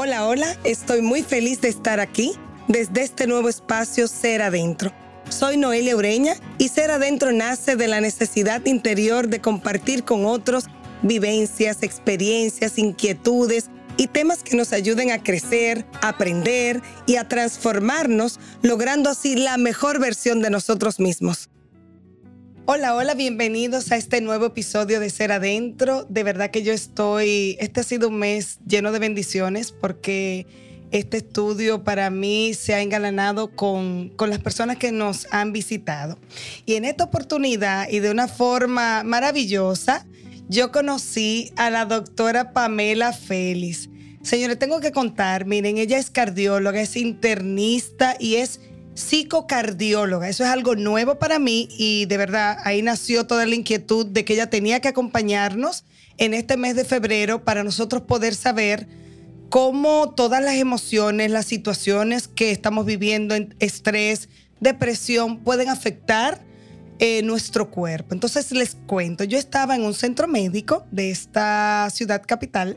Hola, 0.00 0.28
hola, 0.28 0.56
estoy 0.62 1.02
muy 1.02 1.24
feliz 1.24 1.60
de 1.60 1.66
estar 1.66 1.98
aquí 1.98 2.30
desde 2.68 3.02
este 3.02 3.26
nuevo 3.26 3.48
espacio 3.48 4.06
Ser 4.06 4.42
Adentro. 4.42 4.92
Soy 5.28 5.56
Noelia 5.56 5.96
Ureña 5.96 6.34
y 6.56 6.68
Ser 6.68 6.92
Adentro 6.92 7.32
nace 7.32 7.74
de 7.74 7.88
la 7.88 8.00
necesidad 8.00 8.64
interior 8.64 9.26
de 9.26 9.40
compartir 9.40 10.04
con 10.04 10.24
otros 10.24 10.66
vivencias, 11.02 11.82
experiencias, 11.82 12.78
inquietudes 12.78 13.70
y 13.96 14.06
temas 14.06 14.44
que 14.44 14.54
nos 14.54 14.72
ayuden 14.72 15.10
a 15.10 15.20
crecer, 15.20 15.84
aprender 16.00 16.80
y 17.06 17.16
a 17.16 17.26
transformarnos, 17.26 18.38
logrando 18.62 19.10
así 19.10 19.34
la 19.34 19.56
mejor 19.56 19.98
versión 19.98 20.42
de 20.42 20.50
nosotros 20.50 21.00
mismos. 21.00 21.50
Hola, 22.70 22.94
hola, 22.94 23.14
bienvenidos 23.14 23.92
a 23.92 23.96
este 23.96 24.20
nuevo 24.20 24.44
episodio 24.44 25.00
de 25.00 25.08
Ser 25.08 25.32
Adentro. 25.32 26.04
De 26.10 26.22
verdad 26.22 26.50
que 26.50 26.62
yo 26.62 26.74
estoy, 26.74 27.56
este 27.60 27.80
ha 27.80 27.82
sido 27.82 28.08
un 28.08 28.18
mes 28.18 28.58
lleno 28.66 28.92
de 28.92 28.98
bendiciones 28.98 29.72
porque 29.72 30.46
este 30.90 31.16
estudio 31.16 31.82
para 31.82 32.10
mí 32.10 32.52
se 32.52 32.74
ha 32.74 32.82
engalanado 32.82 33.56
con, 33.56 34.10
con 34.10 34.28
las 34.28 34.40
personas 34.40 34.76
que 34.76 34.92
nos 34.92 35.26
han 35.30 35.54
visitado. 35.54 36.18
Y 36.66 36.74
en 36.74 36.84
esta 36.84 37.04
oportunidad 37.04 37.88
y 37.88 38.00
de 38.00 38.10
una 38.10 38.28
forma 38.28 39.02
maravillosa, 39.02 40.06
yo 40.50 40.70
conocí 40.70 41.50
a 41.56 41.70
la 41.70 41.86
doctora 41.86 42.52
Pamela 42.52 43.14
Félix. 43.14 43.88
Señores, 44.20 44.58
tengo 44.58 44.80
que 44.80 44.92
contar, 44.92 45.46
miren, 45.46 45.78
ella 45.78 45.96
es 45.96 46.10
cardióloga, 46.10 46.82
es 46.82 46.96
internista 46.96 48.14
y 48.20 48.34
es 48.34 48.60
psicocardióloga. 48.98 50.28
Eso 50.28 50.44
es 50.44 50.50
algo 50.50 50.74
nuevo 50.74 51.18
para 51.18 51.38
mí 51.38 51.68
y 51.78 52.06
de 52.06 52.16
verdad 52.16 52.58
ahí 52.64 52.82
nació 52.82 53.26
toda 53.26 53.46
la 53.46 53.54
inquietud 53.54 54.06
de 54.06 54.24
que 54.24 54.34
ella 54.34 54.50
tenía 54.50 54.80
que 54.80 54.88
acompañarnos 54.88 55.84
en 56.18 56.34
este 56.34 56.56
mes 56.56 56.74
de 56.74 56.84
febrero 56.84 57.44
para 57.44 57.62
nosotros 57.62 58.02
poder 58.02 58.34
saber 58.34 58.88
cómo 59.50 60.10
todas 60.14 60.42
las 60.42 60.56
emociones, 60.56 61.30
las 61.30 61.46
situaciones 61.46 62.28
que 62.28 62.50
estamos 62.50 62.84
viviendo, 62.84 63.36
estrés, 63.60 64.28
depresión, 64.60 65.38
pueden 65.44 65.68
afectar 65.68 66.44
eh, 66.98 67.22
nuestro 67.22 67.70
cuerpo. 67.70 68.14
Entonces 68.14 68.50
les 68.50 68.74
cuento, 68.74 69.22
yo 69.24 69.38
estaba 69.38 69.76
en 69.76 69.82
un 69.82 69.94
centro 69.94 70.26
médico 70.26 70.84
de 70.90 71.10
esta 71.10 71.88
ciudad 71.90 72.22
capital 72.26 72.76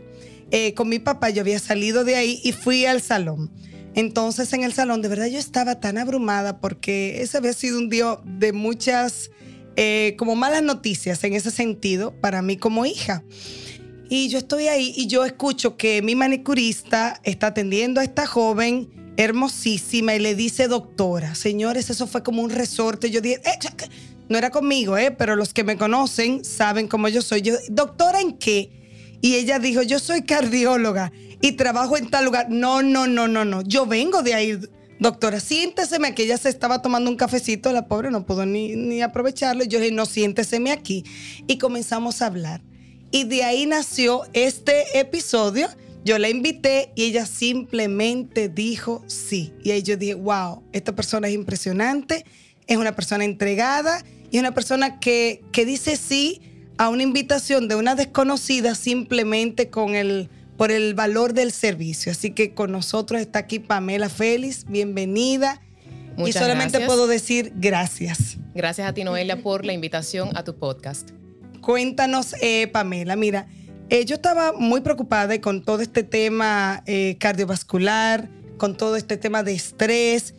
eh, 0.52 0.74
con 0.74 0.90
mi 0.90 1.00
papá, 1.00 1.30
yo 1.30 1.42
había 1.42 1.60
salido 1.60 2.04
de 2.04 2.16
ahí 2.16 2.42
y 2.44 2.52
fui 2.52 2.86
al 2.86 3.02
salón. 3.02 3.50
Entonces 3.94 4.54
en 4.54 4.64
el 4.64 4.74
salón, 4.74 5.02
de 5.02 5.10
verdad 5.10 5.28
yo 5.28 5.40
estaba 5.40 5.80
tan 5.80 5.98
abrumada 5.98 6.60
porque 6.60 7.22
ese 7.22 7.38
había 7.38 7.54
sido 7.54 7.78
un 7.78 7.90
día 7.90 8.20
de 8.24 8.54
muchas, 8.54 9.32
eh, 9.76 10.16
como 10.18 10.36
malas 10.36 10.64
noticias 10.64 11.24
en 11.24 11.34
ese 11.34 11.52
sentido 11.52 12.14
para 12.22 12.42
mí 12.42 12.58
como 12.58 12.86
hija. 12.86 13.24
Y 14.10 14.30
yo 14.30 14.40
estoy 14.40 14.68
ahí 14.68 14.94
y 14.96 15.08
yo 15.08 15.24
escucho 15.24 15.78
que 15.78 16.02
mi 16.02 16.16
manicurista 16.16 17.20
está 17.24 17.48
atendiendo 17.48 18.02
a 18.02 18.04
esta 18.04 18.28
joven 18.28 18.90
hermosísima 19.18 20.16
y 20.16 20.20
le 20.20 20.36
dice 20.36 20.68
doctora. 20.68 21.36
Señores, 21.36 21.90
eso 21.90 22.08
fue 22.08 22.24
como 22.24 22.42
un 22.42 22.50
resorte. 22.50 23.10
Yo 23.10 23.22
dije, 23.22 23.42
eh, 23.46 23.88
no 24.30 24.38
era 24.38 24.50
conmigo, 24.50 24.98
eh, 24.98 25.12
pero 25.12 25.36
los 25.36 25.54
que 25.54 25.64
me 25.64 25.78
conocen 25.78 26.44
saben 26.44 26.88
cómo 26.88 27.08
yo 27.10 27.22
soy. 27.22 27.42
Doctora, 27.70 28.22
¿en 28.22 28.38
qué? 28.38 28.81
Y 29.22 29.36
ella 29.36 29.60
dijo, 29.60 29.84
yo 29.84 30.00
soy 30.00 30.24
cardióloga 30.24 31.12
y 31.42 31.54
trabajo 31.54 31.98
en 31.98 32.10
tal 32.10 32.26
lugar. 32.26 32.50
No, 32.50 32.82
no, 32.82 33.08
no, 33.08 33.28
no, 33.28 33.46
no. 33.46 33.62
Yo 33.62 33.86
vengo 33.86 34.24
de 34.24 34.34
ahí. 34.34 34.60
Doctora, 35.00 35.40
siénteseme 35.40 36.08
aquí. 36.08 36.24
Ella 36.24 36.38
se 36.38 36.50
estaba 36.50 36.82
tomando 36.82 37.10
un 37.10 37.18
cafecito, 37.18 37.72
la 37.72 37.88
pobre 37.88 38.12
no 38.12 38.26
pudo 38.26 38.46
ni, 38.46 38.76
ni 38.76 39.02
aprovecharlo. 39.02 39.64
Yo 39.64 39.80
le 39.80 39.86
dije, 39.86 39.96
no, 39.96 40.06
siénteseme 40.06 40.72
aquí. 40.72 41.04
Y 41.48 41.58
comenzamos 41.58 42.22
a 42.22 42.28
hablar. 42.28 42.62
Y 43.12 43.26
de 43.26 43.44
ahí 43.44 43.66
nació 43.66 44.24
este 44.34 45.00
episodio. 45.00 45.68
Yo 46.04 46.18
la 46.18 46.30
invité 46.30 46.92
y 46.96 47.04
ella 47.04 47.28
simplemente 47.28 48.50
dijo 48.50 49.04
sí. 49.06 49.54
Y 49.64 49.72
ahí 49.72 49.84
yo 49.84 49.98
dije, 49.98 50.16
wow, 50.16 50.64
esta 50.72 50.96
persona 50.96 51.28
es 51.28 51.36
impresionante, 51.36 52.26
es 52.66 52.78
una 52.78 52.96
persona 52.96 53.24
entregada 53.24 54.04
y 54.32 54.40
una 54.40 54.54
persona 54.54 55.00
que, 55.00 55.44
que 55.52 55.64
dice 55.66 55.98
sí 55.98 56.42
a 56.82 56.90
una 56.90 57.04
invitación 57.04 57.68
de 57.68 57.76
una 57.76 57.94
desconocida 57.94 58.74
simplemente 58.74 59.70
con 59.70 59.94
el 59.94 60.32
por 60.58 60.72
el 60.72 60.96
valor 60.96 61.36
del 61.36 61.52
servicio. 61.52 62.12
Así 62.12 62.32
que 62.32 62.56
con 62.56 62.72
nosotros 62.72 63.22
está 63.22 63.38
aquí 63.38 63.60
Pamela 63.60 64.10
Félix, 64.10 64.66
bienvenida. 64.66 65.62
y 66.18 66.32
solamente 66.32 66.80
puedo 66.88 67.06
decir 67.06 67.54
gracias. 67.56 68.38
Gracias 68.56 68.90
a 68.90 68.96
ti, 68.96 69.04
Noelia, 69.04 69.44
por 69.44 69.64
la 69.64 69.74
invitación 69.74 70.36
a 70.36 70.44
tu 70.44 70.56
podcast. 70.56 71.12
Cuéntanos, 71.62 72.34
eh, 72.42 72.66
Pamela, 72.66 73.16
mira, 73.16 73.46
eh, 73.92 74.04
yo 74.06 74.16
estaba 74.16 74.52
muy 74.52 74.82
preocupada 74.82 75.40
con 75.40 75.64
todo 75.64 75.82
este 75.82 76.02
tema 76.02 76.82
eh, 76.88 77.16
cardiovascular, 77.20 78.28
con 78.58 78.76
todo 78.76 78.96
este 78.96 79.18
tema 79.18 79.44
de 79.44 79.54
estrés. 79.54 80.34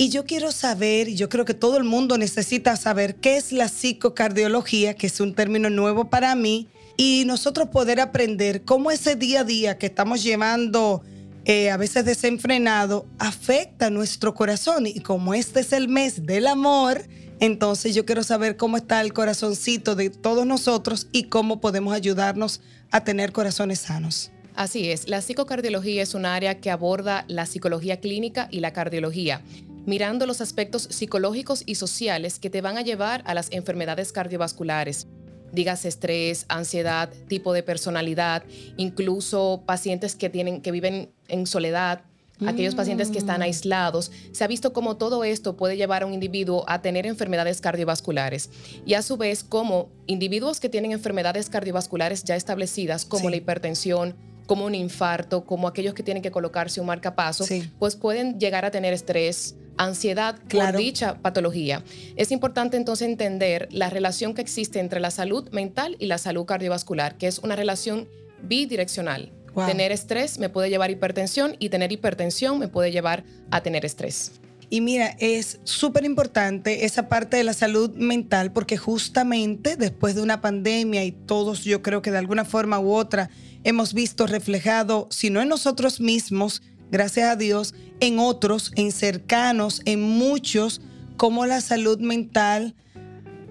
Y 0.00 0.10
yo 0.10 0.24
quiero 0.24 0.52
saber, 0.52 1.08
y 1.08 1.16
yo 1.16 1.28
creo 1.28 1.44
que 1.44 1.54
todo 1.54 1.76
el 1.76 1.82
mundo 1.82 2.18
necesita 2.18 2.76
saber 2.76 3.16
qué 3.16 3.36
es 3.36 3.50
la 3.50 3.66
psicocardiología, 3.66 4.94
que 4.94 5.08
es 5.08 5.18
un 5.18 5.34
término 5.34 5.70
nuevo 5.70 6.08
para 6.08 6.36
mí, 6.36 6.68
y 6.96 7.24
nosotros 7.26 7.70
poder 7.70 7.98
aprender 7.98 8.62
cómo 8.62 8.92
ese 8.92 9.16
día 9.16 9.40
a 9.40 9.44
día 9.44 9.76
que 9.76 9.86
estamos 9.86 10.22
llevando 10.22 11.02
eh, 11.44 11.70
a 11.70 11.76
veces 11.76 12.04
desenfrenado 12.04 13.06
afecta 13.18 13.90
nuestro 13.90 14.34
corazón. 14.34 14.86
Y 14.86 15.00
como 15.00 15.34
este 15.34 15.60
es 15.60 15.72
el 15.72 15.88
mes 15.88 16.26
del 16.26 16.46
amor, 16.46 17.02
entonces 17.40 17.92
yo 17.92 18.04
quiero 18.04 18.22
saber 18.22 18.56
cómo 18.56 18.76
está 18.76 19.00
el 19.00 19.12
corazoncito 19.12 19.96
de 19.96 20.10
todos 20.10 20.46
nosotros 20.46 21.08
y 21.10 21.24
cómo 21.24 21.60
podemos 21.60 21.92
ayudarnos 21.92 22.60
a 22.92 23.02
tener 23.02 23.32
corazones 23.32 23.80
sanos. 23.80 24.30
Así 24.58 24.90
es, 24.90 25.08
la 25.08 25.22
psicocardiología 25.22 26.02
es 26.02 26.14
un 26.14 26.26
área 26.26 26.60
que 26.60 26.72
aborda 26.72 27.24
la 27.28 27.46
psicología 27.46 28.00
clínica 28.00 28.48
y 28.50 28.58
la 28.58 28.72
cardiología, 28.72 29.40
mirando 29.88 30.26
los 30.26 30.42
aspectos 30.42 30.82
psicológicos 30.90 31.62
y 31.64 31.76
sociales 31.76 32.38
que 32.38 32.50
te 32.50 32.60
van 32.60 32.76
a 32.76 32.82
llevar 32.82 33.22
a 33.24 33.32
las 33.32 33.50
enfermedades 33.52 34.12
cardiovasculares. 34.12 35.06
Digas 35.50 35.86
estrés, 35.86 36.44
ansiedad, 36.48 37.08
tipo 37.26 37.54
de 37.54 37.62
personalidad, 37.62 38.44
incluso 38.76 39.62
pacientes 39.64 40.14
que 40.14 40.28
tienen 40.28 40.60
que 40.60 40.72
viven 40.72 41.10
en 41.28 41.46
soledad, 41.46 42.02
aquellos 42.46 42.74
pacientes 42.74 43.08
que 43.08 43.16
están 43.16 43.40
mm. 43.40 43.44
aislados, 43.44 44.12
se 44.32 44.44
ha 44.44 44.46
visto 44.46 44.74
cómo 44.74 44.98
todo 44.98 45.24
esto 45.24 45.56
puede 45.56 45.78
llevar 45.78 46.02
a 46.02 46.06
un 46.06 46.12
individuo 46.12 46.64
a 46.68 46.82
tener 46.82 47.06
enfermedades 47.06 47.62
cardiovasculares 47.62 48.50
y 48.84 48.92
a 48.92 49.00
su 49.00 49.16
vez 49.16 49.42
como 49.42 49.88
individuos 50.06 50.60
que 50.60 50.68
tienen 50.68 50.92
enfermedades 50.92 51.48
cardiovasculares 51.48 52.24
ya 52.24 52.36
establecidas 52.36 53.06
como 53.06 53.30
la 53.30 53.36
hipertensión, 53.36 54.14
como 54.44 54.66
un 54.66 54.74
infarto, 54.74 55.44
como 55.44 55.66
aquellos 55.66 55.94
que 55.94 56.02
tienen 56.02 56.22
que 56.22 56.30
colocarse 56.30 56.80
un 56.80 56.86
marcapaso, 56.86 57.46
pues 57.78 57.96
pueden 57.96 58.38
llegar 58.38 58.64
a 58.64 58.70
tener 58.70 58.92
estrés, 58.92 59.56
ansiedad 59.78 60.38
por 60.50 60.76
dicha 60.76 61.18
patología. 61.22 61.82
Es 62.16 62.30
importante 62.30 62.76
entonces 62.76 63.08
entender 63.08 63.68
la 63.70 63.88
relación 63.88 64.34
que 64.34 64.42
existe 64.42 64.80
entre 64.80 65.00
la 65.00 65.10
salud 65.10 65.48
mental 65.50 65.96
y 65.98 66.06
la 66.06 66.18
salud 66.18 66.44
cardiovascular, 66.44 67.16
que 67.16 67.26
es 67.26 67.38
una 67.38 67.56
relación 67.56 68.08
bidireccional. 68.42 69.32
Tener 69.66 69.90
estrés 69.90 70.38
me 70.38 70.50
puede 70.50 70.70
llevar 70.70 70.90
a 70.90 70.92
hipertensión 70.92 71.56
y 71.58 71.70
tener 71.70 71.90
hipertensión 71.90 72.58
me 72.58 72.68
puede 72.68 72.92
llevar 72.92 73.24
a 73.50 73.60
tener 73.60 73.84
estrés. 73.84 74.32
Y 74.70 74.82
mira, 74.82 75.16
es 75.18 75.60
súper 75.64 76.04
importante 76.04 76.84
esa 76.84 77.08
parte 77.08 77.38
de 77.38 77.44
la 77.44 77.54
salud 77.54 77.90
mental 77.96 78.52
porque 78.52 78.76
justamente 78.76 79.76
después 79.76 80.14
de 80.14 80.22
una 80.22 80.42
pandemia 80.42 81.04
y 81.04 81.12
todos 81.12 81.64
yo 81.64 81.82
creo 81.82 82.02
que 82.02 82.10
de 82.10 82.18
alguna 82.18 82.44
forma 82.44 82.78
u 82.78 82.92
otra 82.92 83.30
hemos 83.64 83.94
visto 83.94 84.26
reflejado, 84.26 85.08
si 85.10 85.30
no 85.30 85.40
en 85.40 85.48
nosotros 85.48 86.00
mismos, 86.00 86.62
gracias 86.90 87.30
a 87.30 87.36
Dios, 87.36 87.74
en 88.00 88.18
otros, 88.18 88.72
en 88.76 88.92
cercanos, 88.92 89.82
en 89.84 90.00
muchos, 90.02 90.80
como 91.16 91.46
la 91.46 91.60
salud 91.60 91.98
mental 91.98 92.74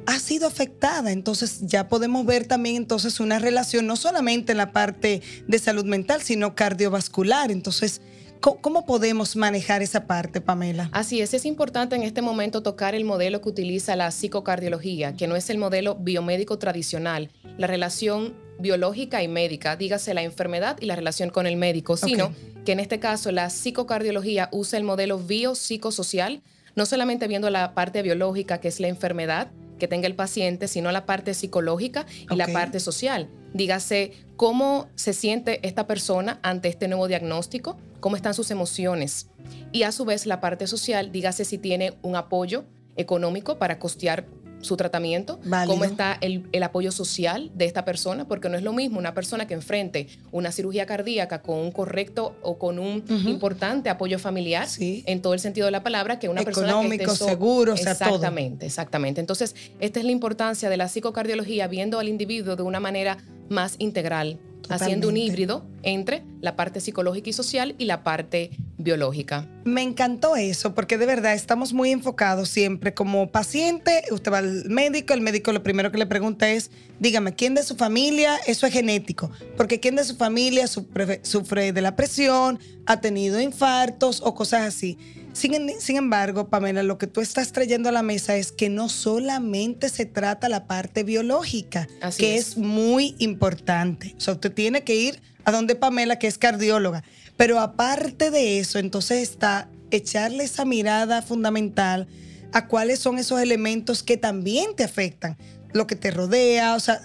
ha 0.06 0.20
sido 0.20 0.48
afectada. 0.48 1.12
Entonces 1.12 1.60
ya 1.62 1.88
podemos 1.88 2.26
ver 2.26 2.48
también 2.48 2.78
entonces 2.78 3.20
una 3.20 3.40
relación 3.40 3.86
no 3.86 3.96
solamente 3.96 4.54
en 4.54 4.58
la 4.58 4.72
parte 4.72 5.22
de 5.48 5.60
salud 5.60 5.86
mental, 5.86 6.22
sino 6.22 6.56
cardiovascular. 6.56 7.52
Entonces, 7.52 8.02
¿Cómo 8.40 8.86
podemos 8.86 9.36
manejar 9.36 9.82
esa 9.82 10.06
parte, 10.06 10.42
Pamela? 10.42 10.90
Así 10.94 11.22
es, 11.22 11.34
es 11.34 11.46
importante 11.46 11.96
en 11.96 12.04
este 12.04 12.22
momento 12.22 12.62
tocar 12.62 12.94
el 12.94 13.04
modelo 13.04 13.42
que 13.42 13.50
utiliza 13.50 13.96
la 13.96 14.12
psicocardiología, 14.12 15.16
que 15.16 15.28
no 15.28 15.36
es 15.36 15.50
el 15.50 15.58
modelo 15.58 15.96
biomédico 15.96 16.60
tradicional, 16.60 17.32
la 17.58 17.68
relación 17.68 18.36
biológica 18.60 19.24
y 19.24 19.28
médica, 19.28 19.76
dígase 19.76 20.14
la 20.14 20.24
enfermedad 20.24 20.78
y 20.80 20.86
la 20.86 20.96
relación 20.96 21.30
con 21.30 21.48
el 21.48 21.58
médico, 21.58 21.98
sino 21.98 22.34
que 22.66 22.72
en 22.72 22.80
este 22.80 23.00
caso 23.00 23.32
la 23.32 23.50
psicocardiología 23.50 24.50
usa 24.52 24.78
el 24.78 24.84
modelo 24.84 25.20
biopsicosocial, 25.20 26.42
no 26.76 26.86
solamente 26.86 27.28
viendo 27.28 27.50
la 27.50 27.74
parte 27.74 28.02
biológica, 28.02 28.60
que 28.60 28.68
es 28.68 28.80
la 28.80 28.88
enfermedad 28.88 29.52
que 29.78 29.88
tenga 29.88 30.08
el 30.08 30.16
paciente, 30.16 30.68
sino 30.68 30.92
la 30.92 31.06
parte 31.06 31.34
psicológica 31.34 32.06
y 32.30 32.36
la 32.36 32.48
parte 32.48 32.80
social. 32.80 33.30
Dígase 33.54 34.12
cómo 34.36 34.90
se 34.96 35.14
siente 35.14 35.66
esta 35.68 35.88
persona 35.88 36.40
ante 36.44 36.68
este 36.68 36.88
nuevo 36.88 37.08
diagnóstico, 37.08 37.78
cómo 38.00 38.16
están 38.16 38.34
sus 38.34 38.52
emociones. 38.52 39.30
Y 39.72 39.84
a 39.84 39.92
su 39.92 40.06
vez 40.06 40.26
la 40.26 40.42
parte 40.42 40.68
social, 40.68 41.12
dígase 41.12 41.46
si 41.46 41.58
tiene 41.58 41.94
un 42.02 42.16
apoyo 42.16 42.66
económico 42.96 43.58
para 43.58 43.80
costear 43.80 44.26
su 44.62 44.78
tratamiento, 44.78 45.40
cómo 45.66 45.84
está 45.84 46.18
el, 46.22 46.44
apoyo 46.64 46.92
social 46.92 47.52
de 47.56 47.66
esta 47.66 47.86
persona, 47.86 48.28
porque 48.28 48.50
no 48.50 48.58
es 48.58 48.64
lo 48.64 48.74
mismo 48.74 49.00
una 49.00 49.14
persona 49.14 49.48
que 49.48 49.54
enfrente 49.54 50.08
una 50.32 50.52
cirugía 50.52 50.86
cardíaca 50.86 51.42
con 51.42 51.60
un 51.60 51.72
correcto 51.72 52.36
o 52.42 52.58
con 52.58 52.80
un 52.80 53.04
importante 53.26 53.90
apoyo 53.90 54.20
familiar, 54.20 54.68
en 54.80 55.22
todo 55.22 55.34
el 55.34 55.40
sentido 55.40 55.66
de 55.66 55.72
la 55.72 55.84
palabra, 55.84 56.20
que 56.20 56.30
una 56.30 56.42
persona 56.44 56.82
que 56.90 56.96
esté 56.96 57.16
seguro, 57.16 57.74
o 57.74 57.78
sea, 57.78 57.94
exactamente, 57.94 58.66
exactamente. 58.66 59.22
Entonces, 59.22 59.56
esta 59.80 60.00
es 60.00 60.06
la 60.06 60.12
importancia 60.12 60.70
de 60.70 60.78
la 60.78 60.88
psicocardiología, 60.88 61.68
viendo 61.68 62.00
al 62.00 62.08
individuo 62.08 62.56
de 62.56 62.64
una 62.64 62.80
manera 62.80 63.18
más 63.50 63.76
integral, 63.80 64.40
haciendo 64.70 65.10
un 65.10 65.18
híbrido 65.18 65.66
entre 65.84 66.24
la 66.42 66.56
parte 66.56 66.80
psicológica 66.80 67.30
y 67.30 67.34
social 67.34 67.76
y 67.78 67.86
la 67.86 68.04
parte 68.04 68.52
biológica. 68.78 69.48
Me 69.64 69.82
encantó 69.82 70.36
eso, 70.36 70.76
porque 70.76 70.98
de 70.98 71.06
verdad 71.06 71.34
estamos 71.34 71.74
muy 71.74 71.92
enfocados 71.92 72.50
siempre 72.50 72.94
como 72.94 73.32
paciente, 73.32 74.04
usted 74.12 74.32
va 74.32 74.40
al 74.40 74.70
médico, 74.70 75.14
el 75.14 75.22
médico 75.22 75.52
lo 75.52 75.64
primero 75.64 75.92
que 75.92 75.98
le 75.98 76.06
pregunta 76.06 76.50
es, 76.50 76.72
dígame, 77.00 77.34
¿quién 77.34 77.56
de 77.56 77.64
su 77.64 77.76
familia? 77.76 78.38
Eso 78.46 78.68
es 78.68 78.74
genético, 78.74 79.32
porque 79.56 79.80
¿quién 79.80 79.96
de 79.96 80.04
su 80.04 80.16
familia 80.16 80.68
sufre, 80.68 81.22
sufre 81.24 81.74
de 81.74 81.82
la 81.82 81.96
presión, 81.96 82.60
ha 82.86 83.02
tenido 83.02 83.42
infartos 83.42 84.22
o 84.24 84.36
cosas 84.36 84.62
así? 84.62 84.98
Sin, 85.38 85.98
embargo, 85.98 86.50
Pamela, 86.50 86.82
lo 86.82 86.98
que 86.98 87.06
tú 87.06 87.22
estás 87.22 87.52
trayendo 87.52 87.90
a 87.90 87.92
la 87.92 88.02
mesa 88.02 88.36
es 88.38 88.52
que 88.52 88.70
no 88.70 88.90
solamente 88.90 89.90
se 89.90 90.08
trata 90.08 90.50
la 90.50 90.66
parte 90.66 91.04
biológica, 91.04 91.88
que 92.18 92.38
es. 92.38 92.58
muy 92.58 93.16
importante. 93.20 94.16
O 94.18 94.20
sea, 94.20 94.34
usted 94.34 94.52
tiene 94.52 94.84
que 94.84 94.96
ir 94.96 95.22
a 95.46 95.52
donde 95.52 95.76
Pamela, 95.76 96.18
que 96.18 96.26
es 96.26 96.40
cardióloga. 96.40 97.04
Pero 97.38 97.60
aparte 97.60 98.32
de 98.32 98.58
eso, 98.58 98.80
entonces 98.80 99.22
está 99.22 99.70
echarle 99.92 100.44
esa 100.44 100.66
mirada 100.66 101.22
fundamental 101.22 102.08
a 102.52 102.68
cuáles 102.68 102.98
son 102.98 103.20
esos 103.20 103.40
elementos 103.40 104.02
que 104.02 104.18
también 104.18 104.76
te 104.76 104.84
afectan. 104.84 105.38
Lo 105.72 105.86
que 105.86 105.96
te 105.96 106.10
rodea, 106.10 106.74
o 106.74 106.80
sea, 106.80 107.00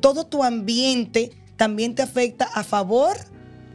todo 0.00 0.26
tu 0.26 0.42
ambiente 0.42 1.30
también 1.56 1.94
te 1.94 2.02
afecta 2.02 2.44
a 2.44 2.64
favor 2.64 3.16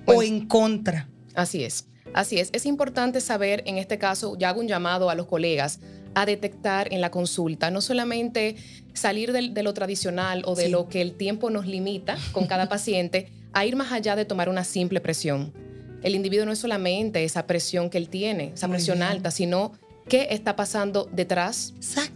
o 0.05 0.21
en 0.23 0.45
contra. 0.45 1.07
Así 1.35 1.63
es. 1.63 1.85
Así 2.13 2.39
es, 2.39 2.49
es 2.53 2.65
importante 2.65 3.21
saber, 3.21 3.63
en 3.65 3.77
este 3.77 3.97
caso, 3.97 4.37
ya 4.37 4.49
hago 4.49 4.61
un 4.61 4.67
llamado 4.67 5.09
a 5.09 5.15
los 5.15 5.25
colegas 5.25 5.79
a 6.15 6.25
detectar 6.25 6.93
en 6.93 7.01
la 7.01 7.11
consulta, 7.11 7.71
no 7.71 7.81
solamente 7.81 8.55
salir 8.93 9.31
de, 9.31 9.63
lo 9.63 9.73
tradicional 9.73 10.43
o 10.45 10.55
de 10.55 10.69
lo 10.69 10.87
que 10.87 11.01
el 11.01 11.13
tiempo 11.13 11.49
nos 11.49 11.65
limita 11.65 12.17
con 12.31 12.45
cada 12.45 12.69
paciente, 12.69 13.31
a 13.53 13.65
ir 13.65 13.75
más 13.75 13.91
allá 13.91 14.15
de 14.15 14.25
tomar 14.25 14.49
una 14.49 14.63
simple 14.63 15.01
presión. 15.01 15.53
El 16.01 16.15
individuo 16.15 16.45
no 16.45 16.51
es 16.51 16.59
solamente 16.59 17.23
esa 17.23 17.47
presión 17.47 17.89
que 17.89 17.97
él 17.97 18.09
tiene, 18.09 18.51
esa 18.53 18.67
presión 18.67 19.01
alta, 19.01 19.31
sino 19.31 19.71
qué 20.07 20.27
está 20.31 20.55
pasando 20.55 21.09
detrás 21.11 21.73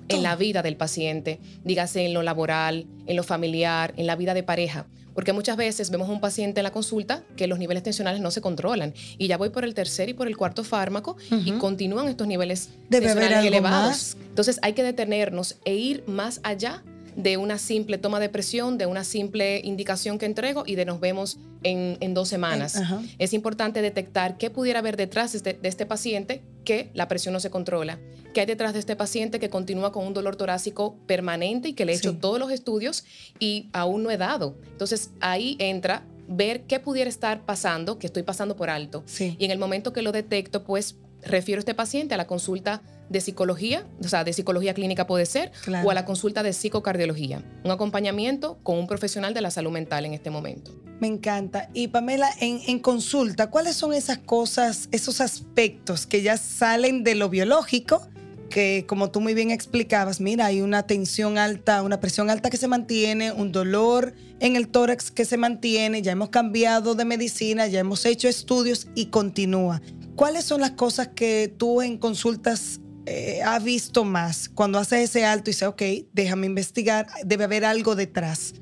en 0.09 0.23
la 0.23 0.35
vida 0.35 0.61
del 0.61 0.75
paciente, 0.75 1.39
dígase 1.63 2.05
en 2.05 2.13
lo 2.13 2.21
laboral, 2.21 2.85
en 3.05 3.15
lo 3.15 3.23
familiar, 3.23 3.93
en 3.97 4.07
la 4.07 4.15
vida 4.15 4.33
de 4.33 4.43
pareja. 4.43 4.87
Porque 5.17 5.33
muchas 5.33 5.57
veces 5.57 5.89
vemos 5.89 6.09
a 6.09 6.11
un 6.11 6.21
paciente 6.21 6.59
en 6.59 6.63
la 6.63 6.71
consulta 6.71 7.23
que 7.35 7.47
los 7.47 7.57
niveles 7.57 7.81
tensionales 7.81 8.21
no 8.21 8.29
se 8.29 8.39
controlan 8.39 8.93
y 9.17 9.27
ya 9.27 9.35
voy 9.35 9.49
por 9.49 9.63
el 9.63 9.73
tercer 9.73 10.09
y 10.09 10.13
por 10.13 10.27
el 10.27 10.37
cuarto 10.37 10.63
fármaco 10.63 11.17
y 11.43 11.53
continúan 11.53 12.07
estos 12.07 12.27
niveles 12.27 12.69
tensionales 12.87 13.43
elevados. 13.43 14.15
Entonces 14.29 14.59
hay 14.61 14.73
que 14.73 14.83
detenernos 14.83 15.57
e 15.65 15.73
ir 15.73 16.03
más 16.05 16.39
allá 16.43 16.83
de 17.15 17.37
una 17.37 17.57
simple 17.57 17.97
toma 17.97 18.19
de 18.19 18.29
presión, 18.29 18.77
de 18.77 18.85
una 18.85 19.03
simple 19.03 19.59
indicación 19.63 20.19
que 20.19 20.27
entrego 20.27 20.65
y 20.67 20.75
de 20.75 20.85
nos 20.85 20.99
vemos 20.99 21.39
en, 21.63 22.13
dos 22.13 22.29
semanas. 22.29 22.79
Es 23.17 23.33
importante 23.33 23.81
detectar 23.81 24.37
qué 24.37 24.51
pudiera 24.51 24.79
haber 24.79 24.97
detrás 24.97 25.31
de 25.31 25.37
este, 25.37 25.53
de 25.53 25.67
este, 25.67 25.87
paciente 25.87 26.43
que 26.67 26.91
la 26.93 27.07
presión 27.07 27.31
no 27.31 27.39
se 27.39 27.49
controla, 27.49 27.97
qué 28.33 28.41
hay 28.41 28.45
detrás 28.45 28.73
de 28.73 28.79
este 28.79 28.97
paciente 28.97 29.39
que 29.39 29.49
continúa 29.49 29.93
con 29.93 30.05
un 30.05 30.13
dolor 30.13 30.35
torácico 30.35 30.97
permanente 31.07 31.69
y 31.69 31.73
que 31.73 31.85
le 31.85 31.93
he 31.93 31.95
hecho 31.95 32.17
todos 32.17 32.39
los 32.39 32.51
estudios 32.51 33.05
y 33.39 33.69
aún 33.71 34.03
no 34.03 34.11
he 34.11 34.17
dado. 34.17 34.57
Entonces 34.69 35.11
ahí 35.21 35.55
entra 35.59 36.03
ver 36.27 36.63
qué 36.63 36.81
pudiera 36.81 37.09
estar 37.09 37.45
pasando, 37.45 37.99
que 37.99 38.07
estoy 38.07 38.23
pasando 38.23 38.57
por 38.57 38.69
alto. 38.69 39.05
Y 39.17 39.45
en 39.45 39.51
el 39.51 39.57
momento 39.57 39.93
que 39.93 40.01
lo 40.01 40.11
detecto, 40.11 40.65
pues 40.65 40.97
refiero 41.23 41.59
a 41.59 41.61
este 41.61 41.73
paciente 41.73 42.15
a 42.15 42.17
la 42.17 42.27
consulta 42.27 42.81
de 43.07 43.21
psicología, 43.21 43.87
o 44.03 44.09
sea, 44.09 44.25
de 44.25 44.33
psicología 44.33 44.73
clínica 44.73 45.07
puede 45.07 45.25
ser, 45.25 45.53
o 45.85 45.89
a 45.89 45.93
la 45.93 46.03
consulta 46.03 46.43
de 46.43 46.51
psicocardiología. 46.51 47.45
Un 47.63 47.71
acompañamiento 47.71 48.59
con 48.63 48.77
un 48.77 48.87
profesional 48.87 49.33
de 49.33 49.39
la 49.39 49.51
salud 49.51 49.71
mental 49.71 50.05
en 50.05 50.13
este 50.13 50.31
momento. 50.31 50.75
Me 50.99 51.07
encanta. 51.07 51.69
Y 51.73 51.89
Pamela, 51.89 52.29
en, 52.39 52.79
consulta, 52.79 53.49
¿cuáles 53.49 53.75
son 53.75 53.93
esas 53.93 54.17
cosas, 54.17 54.89
esos 54.91 55.21
aspectos 55.21 56.07
que 56.07 56.23
ya 56.23 56.37
salen 56.37 57.03
de 57.03 57.15
lo 57.15 57.29
biológico? 57.29 58.07
que 58.49 58.85
como 58.87 59.11
tú 59.11 59.19
muy 59.19 59.33
bien 59.33 59.51
explicabas, 59.51 60.21
mira, 60.21 60.45
hay 60.45 60.61
una 60.61 60.83
tensión 60.83 61.37
alta, 61.37 61.83
una 61.83 61.99
presión 61.99 62.29
alta 62.29 62.49
que 62.49 62.55
se 62.55 62.69
mantiene, 62.69 63.33
un 63.33 63.51
dolor 63.51 64.13
en 64.39 64.55
el 64.55 64.69
tórax 64.69 65.11
que 65.11 65.25
se 65.25 65.35
mantiene, 65.35 66.01
ya 66.01 66.13
hemos 66.13 66.29
cambiado 66.29 66.95
de 66.95 67.03
medicina, 67.03 67.67
ya 67.67 67.81
hemos 67.81 68.05
hecho 68.05 68.29
estudios 68.29 68.87
y 68.95 69.07
continúa. 69.07 69.81
¿Cuáles 70.15 70.45
son 70.45 70.61
las 70.61 70.71
cosas 70.71 71.09
que 71.09 71.53
tú 71.57 71.81
en 71.81 71.97
consultas 71.97 72.79
eh, 73.05 73.41
has 73.43 73.61
visto 73.63 74.05
más 74.05 74.47
cuando 74.47 74.79
haces 74.79 75.09
ese 75.09 75.25
alto 75.25 75.49
y 75.49 75.53
dices, 75.53 75.67
ok, 75.67 75.81
déjame 76.13 76.47
investigar, 76.47 77.07
debe 77.25 77.43
haber 77.43 77.65
algo 77.65 77.95
detrás? 77.95 78.53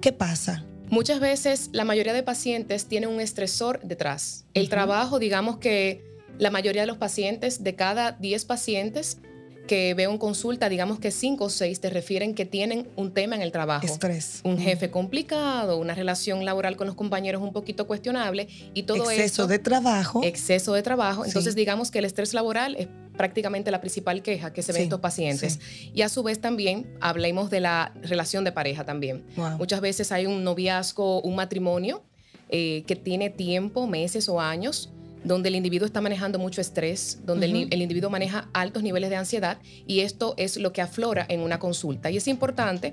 ¿Qué 0.00 0.10
pasa? 0.10 0.64
Muchas 0.94 1.18
veces 1.18 1.70
la 1.72 1.84
mayoría 1.84 2.12
de 2.12 2.22
pacientes 2.22 2.86
tienen 2.86 3.10
un 3.10 3.20
estresor 3.20 3.80
detrás. 3.82 4.44
El 4.54 4.68
trabajo, 4.68 5.18
digamos 5.18 5.56
que 5.56 6.04
la 6.38 6.52
mayoría 6.52 6.82
de 6.82 6.86
los 6.86 6.98
pacientes, 6.98 7.64
de 7.64 7.74
cada 7.74 8.12
10 8.12 8.44
pacientes, 8.44 9.18
que 9.66 9.94
veo 9.94 10.12
en 10.12 10.18
consulta, 10.18 10.68
digamos 10.68 11.00
que 11.00 11.10
cinco 11.10 11.46
o 11.46 11.50
seis 11.50 11.80
te 11.80 11.90
refieren 11.90 12.32
que 12.32 12.44
tienen 12.44 12.86
un 12.94 13.12
tema 13.12 13.34
en 13.34 13.42
el 13.42 13.50
trabajo. 13.50 13.84
Estrés. 13.84 14.40
Un 14.44 14.56
jefe 14.56 14.92
complicado, 14.92 15.78
una 15.78 15.96
relación 15.96 16.44
laboral 16.44 16.76
con 16.76 16.86
los 16.86 16.94
compañeros 16.94 17.42
un 17.42 17.52
poquito 17.52 17.88
cuestionable 17.88 18.46
y 18.72 18.84
todo 18.84 19.10
eso. 19.10 19.20
Exceso 19.20 19.46
de 19.48 19.58
trabajo. 19.58 20.20
Exceso 20.22 20.74
de 20.74 20.82
trabajo. 20.82 21.24
Entonces, 21.24 21.56
digamos 21.56 21.90
que 21.90 21.98
el 21.98 22.04
estrés 22.04 22.34
laboral 22.34 22.76
es 22.78 22.86
prácticamente 23.16 23.70
la 23.70 23.80
principal 23.80 24.22
queja 24.22 24.52
que 24.52 24.62
se 24.62 24.72
ve 24.72 24.78
en 24.78 24.84
estos 24.84 25.00
pacientes. 25.00 25.60
Y 25.94 26.02
a 26.02 26.08
su 26.08 26.22
vez 26.22 26.40
también 26.40 26.96
hablemos 27.00 27.50
de 27.50 27.60
la 27.60 27.92
relación 28.02 28.44
de 28.44 28.52
pareja 28.52 28.84
también. 28.84 29.24
Muchas 29.58 29.80
veces 29.80 30.12
hay 30.12 30.26
un 30.26 30.44
noviazgo, 30.44 31.20
un 31.22 31.36
matrimonio 31.36 32.02
eh, 32.48 32.84
que 32.86 32.96
tiene 32.96 33.30
tiempo, 33.30 33.86
meses 33.86 34.28
o 34.28 34.40
años 34.40 34.90
donde 35.24 35.48
el 35.48 35.56
individuo 35.56 35.86
está 35.86 36.00
manejando 36.00 36.38
mucho 36.38 36.60
estrés, 36.60 37.20
donde 37.24 37.46
el, 37.46 37.82
individuo 37.82 38.10
maneja 38.10 38.48
altos 38.52 38.82
niveles 38.82 39.10
de 39.10 39.16
ansiedad 39.16 39.58
y 39.86 40.00
esto 40.00 40.34
es 40.36 40.56
lo 40.56 40.72
que 40.72 40.82
aflora 40.82 41.26
en 41.28 41.40
una 41.40 41.58
consulta. 41.58 42.10
Y 42.10 42.18
es 42.18 42.28
importante 42.28 42.92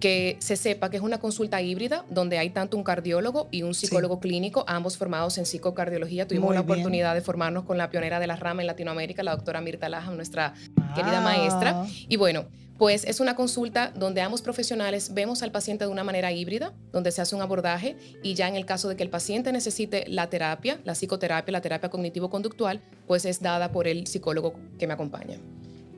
que 0.00 0.36
se 0.40 0.56
sepa 0.56 0.90
que 0.90 0.96
es 0.96 1.02
una 1.02 1.18
consulta 1.18 1.60
híbrida 1.60 2.04
donde 2.08 2.38
hay 2.38 2.50
tanto 2.50 2.76
un 2.76 2.84
cardiólogo 2.84 3.48
y 3.50 3.62
un 3.62 3.74
psicólogo 3.74 4.20
clínico, 4.20 4.64
ambos 4.66 4.96
formados 4.96 5.38
en 5.38 5.46
psicocardiología. 5.46 6.26
Tuvimos 6.26 6.54
la 6.54 6.60
oportunidad 6.60 7.14
de 7.14 7.20
formarnos 7.20 7.64
con 7.64 7.76
la 7.76 7.90
pionera 7.90 8.20
de 8.20 8.26
la 8.26 8.36
rama 8.36 8.62
en 8.62 8.68
Latinoamérica, 8.68 9.22
la 9.22 9.34
doctora 9.34 9.60
Mirta 9.60 9.88
Laja, 9.88 10.10
nuestra 10.12 10.54
querida 10.94 11.20
maestra. 11.20 11.84
Y 12.08 12.16
bueno, 12.16 12.46
pues 12.82 13.04
es 13.04 13.20
una 13.20 13.36
consulta 13.36 13.92
donde 13.94 14.22
ambos 14.22 14.42
profesionales 14.42 15.14
vemos 15.14 15.44
al 15.44 15.52
paciente 15.52 15.84
de 15.84 15.90
una 15.92 16.02
manera 16.02 16.32
híbrida, 16.32 16.72
donde 16.90 17.12
se 17.12 17.22
hace 17.22 17.36
un 17.36 17.40
abordaje 17.40 17.94
y 18.24 18.34
ya 18.34 18.48
en 18.48 18.56
el 18.56 18.66
caso 18.66 18.88
de 18.88 18.96
que 18.96 19.04
el 19.04 19.08
paciente 19.08 19.52
necesite 19.52 20.04
la 20.08 20.28
terapia, 20.28 20.80
la 20.82 20.94
psicoterapia, 20.94 21.52
la 21.52 21.60
terapia 21.60 21.90
cognitivo-conductual, 21.90 22.80
pues 23.06 23.24
es 23.24 23.40
dada 23.40 23.70
por 23.70 23.86
el 23.86 24.08
psicólogo 24.08 24.54
que 24.80 24.88
me 24.88 24.94
acompaña. 24.94 25.38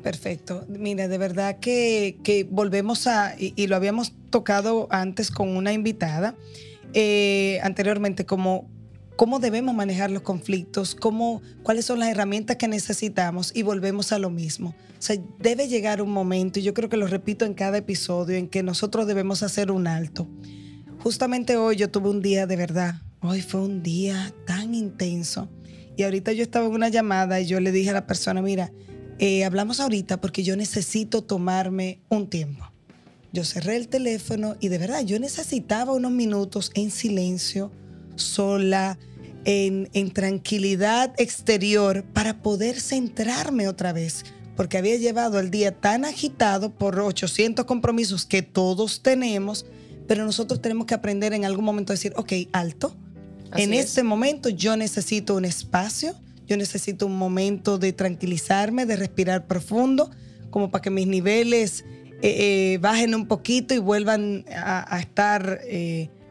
Perfecto. 0.03 0.67
Mira, 0.69 1.09
de 1.09 1.17
verdad 1.17 1.59
que, 1.59 2.47
volvemos 2.50 3.07
a, 3.07 3.35
y, 3.38 3.67
lo 3.67 3.76
habíamos 3.76 4.12
tocado 4.29 4.87
antes 4.91 5.31
con 5.31 5.57
una 5.57 5.73
invitada, 5.73 6.35
eh, 6.93 7.61
anteriormente, 7.62 8.26
como 8.26 8.69
cómo 9.16 9.38
debemos 9.38 9.75
manejar 9.75 10.11
los 10.11 10.23
conflictos, 10.23 10.94
cómo, 10.94 11.42
cuáles 11.62 11.85
son 11.85 11.99
las 11.99 12.09
herramientas 12.09 12.56
que 12.56 12.68
necesitamos 12.68 13.52
y 13.54 13.62
volvemos 13.62 14.12
a 14.12 14.18
lo 14.18 14.30
mismo. 14.30 14.75
O 14.99 15.02
sea, 15.02 15.16
debe 15.38 15.68
llegar 15.68 16.02
un 16.02 16.11
momento, 16.11 16.59
y 16.59 16.62
yo 16.62 16.75
creo 16.75 16.88
que 16.88 16.97
lo 16.97 17.06
repito 17.06 17.44
en 17.44 17.54
cada 17.54 17.78
episodio, 17.78 18.37
en 18.37 18.49
que 18.49 18.62
nosotros 18.62 19.06
debemos 19.06 19.42
hacer 19.42 19.71
un 19.71 19.87
alto. 19.87 20.28
Justamente 21.02 21.56
hoy 21.56 21.76
yo 21.76 21.90
tuve 21.90 22.09
un 22.09 22.23
día 22.23 22.47
de 22.47 22.56
verdad, 22.56 23.02
hoy 23.21 23.42
fue 23.42 23.61
un 23.61 23.83
día 23.83 24.33
tan 24.47 24.75
intenso. 24.75 25.49
Y 25.97 26.02
ahorita 26.02 26.33
yo 26.33 26.42
estaba 26.42 26.66
en 26.66 26.73
una 26.73 26.88
llamada 26.88 27.40
y 27.40 27.47
yo 27.47 27.61
le 27.61 27.71
dije 27.71 27.90
a 27.90 27.94
la 27.94 28.06
persona, 28.06 28.42
mira, 28.42 28.73
eh, 29.18 29.44
hablamos 29.44 29.78
ahorita 29.78 30.21
porque 30.21 30.42
yo 30.42 30.56
necesito 30.56 31.23
tomarme 31.23 32.00
un 32.09 32.28
tiempo. 32.28 32.73
Yo 33.33 33.44
cerré 33.44 33.76
el 33.76 33.88
teléfono 33.88 34.56
y 34.61 34.68
de 34.68 34.78
verdad 34.78 35.04
yo 35.04 35.18
necesitaba 35.21 35.92
unos 35.92 36.12
minutos 36.12 36.71
en 36.75 36.90
silencio 36.90 37.71
sola, 38.16 38.99
en, 39.44 40.11
tranquilidad 40.11 41.12
exterior 41.18 42.04
para 42.12 42.42
poder 42.42 42.80
centrarme 42.80 43.68
otra 43.68 43.92
vez, 43.92 44.25
porque 44.56 44.78
había 44.78 44.97
llevado 44.97 45.38
el 45.38 45.50
día 45.50 45.73
tan 45.73 46.04
agitado 46.04 46.71
por 46.71 46.99
800 46.99 47.64
compromisos 47.64 48.25
que 48.26 48.42
todos 48.42 49.02
tenemos, 49.02 49.66
pero 50.06 50.25
nosotros 50.25 50.61
tenemos 50.61 50.87
que 50.87 50.94
aprender 50.94 51.33
en 51.33 51.44
algún 51.44 51.64
momento 51.64 51.92
a 51.92 51.97
decir, 51.97 52.12
ok, 52.16 52.33
alto, 52.52 52.97
en 53.56 53.73
este 53.73 54.02
momento 54.02 54.49
yo 54.49 54.76
necesito 54.76 55.37
un 55.37 55.44
espacio, 55.44 56.14
yo 56.47 56.56
necesito 56.56 57.06
un 57.06 57.16
momento 57.16 57.78
de 57.78 57.92
tranquilizarme, 57.92 58.85
de 58.85 58.97
respirar 58.97 59.47
profundo, 59.47 60.11
como 60.50 60.71
para 60.71 60.83
que 60.83 60.90
mis 60.90 61.06
niveles 61.06 61.85
eh, 62.23 62.78
bajen 62.80 63.14
un 63.14 63.26
poquito 63.26 63.75
y 63.75 63.78
vuelvan 63.78 64.44
a, 64.54 64.99
estar 64.99 65.61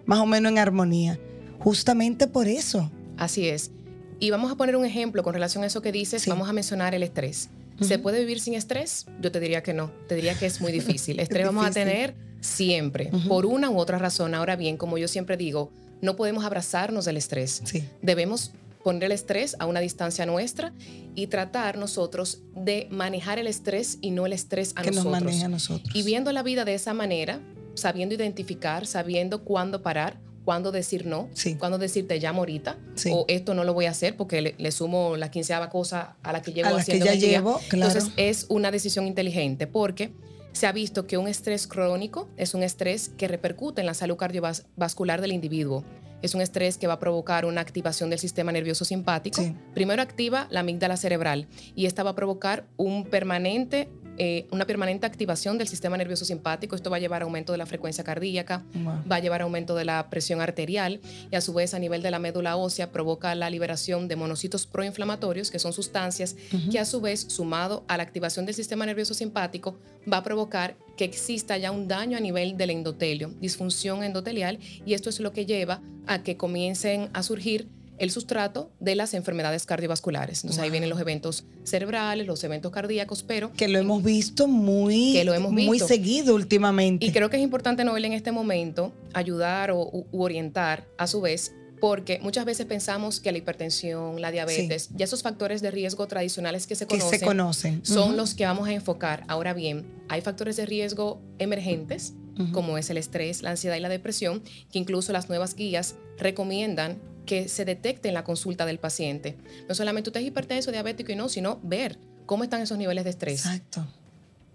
más 0.05 0.19
o 0.19 0.25
menos 0.25 0.51
en 0.51 0.57
armonía. 0.57 1.19
Justamente 1.63 2.27
por 2.27 2.47
eso. 2.47 2.91
Así 3.17 3.47
es. 3.47 3.71
Y 4.19 4.29
vamos 4.29 4.51
a 4.51 4.55
poner 4.55 4.75
un 4.75 4.85
ejemplo 4.85 5.23
con 5.23 5.33
relación 5.33 5.63
a 5.63 5.67
eso 5.67 5.81
que 5.81 5.91
dices, 5.91 6.27
vamos 6.27 6.49
a 6.49 6.53
mencionar 6.53 6.93
el 6.93 7.03
estrés. 7.03 7.49
¿Se 7.81 7.99
puede 7.99 8.19
vivir 8.19 8.39
sin 8.39 8.53
estrés? 8.53 9.05
Yo 9.21 9.31
te 9.31 9.39
diría 9.39 9.63
que 9.63 9.73
no, 9.73 9.91
te 10.07 10.15
diría 10.15 10.35
que 10.35 10.45
es 10.45 10.61
muy 10.61 10.71
difícil. 10.71 11.19
Estrés 11.21 11.45
vamos 11.45 11.65
a 11.65 11.71
tener 11.71 12.15
siempre, 12.39 13.11
por 13.27 13.45
una 13.45 13.69
u 13.69 13.77
otra 13.77 13.97
razón. 13.97 14.35
Ahora 14.35 14.55
bien, 14.55 14.77
como 14.77 14.97
yo 14.97 15.07
siempre 15.07 15.37
digo, 15.37 15.71
no 16.01 16.15
podemos 16.15 16.45
abrazarnos 16.45 17.05
del 17.05 17.17
estrés. 17.17 17.63
Debemos 18.01 18.51
poner 18.83 19.05
el 19.05 19.11
estrés 19.13 19.55
a 19.59 19.65
una 19.65 19.79
distancia 19.79 20.25
nuestra 20.25 20.73
y 21.15 21.27
tratar 21.27 21.77
nosotros 21.77 22.41
de 22.55 22.87
manejar 22.91 23.39
el 23.39 23.47
estrés 23.47 23.97
y 24.01 24.11
no 24.11 24.25
el 24.25 24.33
estrés 24.33 24.73
a 24.75 24.81
que 24.81 24.91
nosotros. 24.91 25.13
Nos 25.13 25.23
maneja 25.23 25.45
a 25.45 25.49
nosotros. 25.49 25.95
Y 25.95 26.03
viendo 26.03 26.31
la 26.31 26.43
vida 26.43 26.65
de 26.65 26.75
esa 26.75 26.93
manera, 26.93 27.39
sabiendo 27.75 28.13
identificar, 28.13 28.85
sabiendo 28.85 29.43
cuándo 29.43 29.81
parar, 29.81 30.19
cuándo 30.45 30.71
decir 30.71 31.05
no, 31.05 31.29
cuándo 31.57 31.77
decir 31.77 32.07
te 32.07 32.19
llamo 32.19 32.41
ahorita, 32.41 32.77
o 33.11 33.25
esto 33.27 33.53
no 33.53 33.63
lo 33.63 33.73
voy 33.73 33.85
a 33.85 33.91
hacer 33.91 34.17
porque 34.17 34.55
le, 34.57 34.71
sumo 34.71 35.17
la 35.17 35.31
quinceava 35.31 35.69
cosa 35.69 36.15
a 36.23 36.33
la 36.33 36.41
que 36.41 36.53
llevo 36.53 36.75
a 36.75 36.79
haciendo 36.79 37.05
que 37.05 37.17
ya 37.19 37.27
llevo, 37.27 37.59
Entonces 37.71 38.09
es 38.17 38.45
una 38.49 38.71
decisión 38.71 39.07
inteligente 39.07 39.67
porque 39.67 40.11
se 40.53 40.67
ha 40.67 40.71
visto 40.71 41.07
que 41.07 41.17
un 41.17 41.27
estrés 41.27 41.67
crónico 41.67 42.29
es 42.37 42.53
un 42.53 42.63
estrés 42.63 43.09
que 43.09 43.27
repercute 43.27 43.81
en 43.81 43.87
la 43.87 43.93
salud 43.93 44.17
cardiovascular 44.17 45.19
del 45.19 45.31
individuo. 45.31 45.83
Es 46.21 46.35
un 46.35 46.41
estrés 46.41 46.77
que 46.77 46.87
va 46.87 46.93
a 46.93 46.99
provocar 46.99 47.45
una 47.45 47.59
activación 47.59 48.09
del 48.09 48.19
sistema 48.19 48.51
nervioso 48.53 48.85
simpático. 48.85 49.43
Primero 49.73 50.01
activa 50.01 50.47
la 50.51 50.61
amígdala 50.61 50.95
cerebral 50.95 51.47
y 51.75 51.85
esta 51.85 52.03
va 52.03 52.11
a 52.11 52.15
provocar 52.15 52.65
un 52.77 53.03
permanente 53.03 53.89
eh, 54.17 54.47
una 54.51 54.65
permanente 54.65 55.05
activación 55.05 55.57
del 55.57 55.67
sistema 55.67 55.97
nervioso 55.97 56.25
simpático. 56.25 56.75
Esto 56.75 56.89
va 56.89 56.97
a 56.97 56.99
llevar 56.99 57.21
a 57.21 57.25
aumento 57.25 57.51
de 57.51 57.57
la 57.57 57.65
frecuencia 57.65 58.03
cardíaca, 58.03 58.63
va 59.11 59.15
a 59.15 59.19
llevar 59.19 59.41
a 59.41 59.45
aumento 59.45 59.75
de 59.75 59.85
la 59.85 60.09
presión 60.09 60.41
arterial 60.41 61.01
y 61.31 61.35
a 61.35 61.41
su 61.41 61.53
vez 61.53 61.73
a 61.73 61.79
nivel 61.79 62.01
de 62.01 62.11
la 62.11 62.19
médula 62.19 62.55
ósea 62.55 62.91
provoca 62.91 63.33
la 63.35 63.49
liberación 63.49 64.07
de 64.07 64.15
monocitos 64.15 64.67
proinflamatorios, 64.67 65.51
que 65.51 65.59
son 65.59 65.73
sustancias 65.73 66.35
que 66.71 66.79
a 66.79 66.85
su 66.85 67.01
vez, 67.01 67.21
sumado 67.21 67.83
a 67.87 67.97
la 67.97 68.03
activación 68.03 68.45
del 68.45 68.55
sistema 68.55 68.85
nervioso 68.85 69.13
simpático, 69.13 69.79
va 70.11 70.17
a 70.17 70.23
provocar 70.23 70.75
que 70.97 71.05
exista 71.05 71.57
ya 71.57 71.71
un 71.71 71.87
daño 71.87 72.17
a 72.17 72.21
nivel 72.21 72.57
del 72.57 72.69
endotelio, 72.69 73.33
disfunción 73.39 74.03
endotelial, 74.03 74.59
y 74.85 74.93
esto 74.93 75.09
es 75.09 75.19
lo 75.19 75.31
que 75.31 75.45
lleva 75.45 75.81
a 76.05 76.21
que 76.21 76.37
comiencen 76.37 77.09
a 77.13 77.23
surgir 77.23 77.67
el 78.03 78.11
sustrato 78.11 78.71
de 78.79 78.95
las 78.95 79.13
enfermedades 79.13 79.65
cardiovasculares. 79.65 80.43
Entonces 80.43 80.63
ahí 80.63 80.69
vienen 80.69 80.89
los 80.89 80.99
eventos 80.99 81.45
cerebrales, 81.63 82.27
los 82.27 82.43
eventos 82.43 82.71
cardíacos, 82.71 83.23
pero... 83.23 83.51
Que 83.53 83.67
lo 83.67 83.79
hemos 83.79 84.03
visto 84.03 84.47
muy, 84.47 85.13
que 85.13 85.23
lo 85.23 85.33
hemos 85.33 85.51
muy 85.51 85.79
seguido 85.79 86.35
últimamente. 86.35 87.05
Y 87.05 87.11
creo 87.11 87.29
que 87.29 87.37
es 87.37 87.43
importante, 87.43 87.83
Noel, 87.83 88.05
en 88.05 88.13
este 88.13 88.31
momento 88.31 88.93
ayudar 89.13 89.71
o 89.71 90.05
u 90.11 90.21
orientar 90.21 90.87
a 90.97 91.07
su 91.07 91.21
vez 91.21 91.53
porque 91.83 92.19
muchas 92.21 92.45
veces 92.45 92.65
pensamos 92.65 93.19
que 93.19 93.33
la 93.33 93.39
hipertensión, 93.39 94.21
la 94.21 94.31
diabetes, 94.31 94.89
ya 94.95 95.03
esos 95.03 95.21
factores 95.21 95.61
de 95.61 95.69
riesgo 95.69 96.07
tradicionales 96.07 96.65
que 96.65 96.75
se 96.75 96.87
conocen, 96.87 97.85
son 97.85 98.15
los 98.15 98.35
que 98.35 98.45
vamos 98.45 98.69
a 98.69 98.71
enfocar. 98.71 99.25
Ahora 99.27 99.53
bien, 99.53 99.85
hay 100.07 100.21
factores 100.21 100.55
de 100.55 100.65
riesgo 100.65 101.21
emergentes, 101.39 102.13
como 102.53 102.77
es 102.77 102.89
el 102.89 102.95
estrés, 102.95 103.41
la 103.41 103.49
ansiedad 103.49 103.75
y 103.75 103.81
la 103.81 103.89
depresión, 103.89 104.41
que 104.71 104.79
incluso 104.79 105.11
las 105.11 105.27
nuevas 105.27 105.55
guías 105.55 105.95
recomiendan 106.17 107.01
que 107.25 107.47
se 107.47 107.65
detecte 107.65 108.07
en 108.07 108.13
la 108.13 108.23
consulta 108.23 108.65
del 108.65 108.79
paciente. 108.79 109.37
No 109.67 109.75
solamente 109.75 110.09
usted 110.09 110.21
es 110.21 110.27
hipertenso, 110.27 110.71
diabético 110.71 111.11
y 111.11 111.15
no, 111.15 111.29
sino 111.29 111.59
ver 111.63 111.97
cómo 112.25 112.43
están 112.43 112.61
esos 112.61 112.77
niveles 112.77 113.03
de 113.03 113.09
estrés. 113.09 113.45
Exacto. 113.45 113.85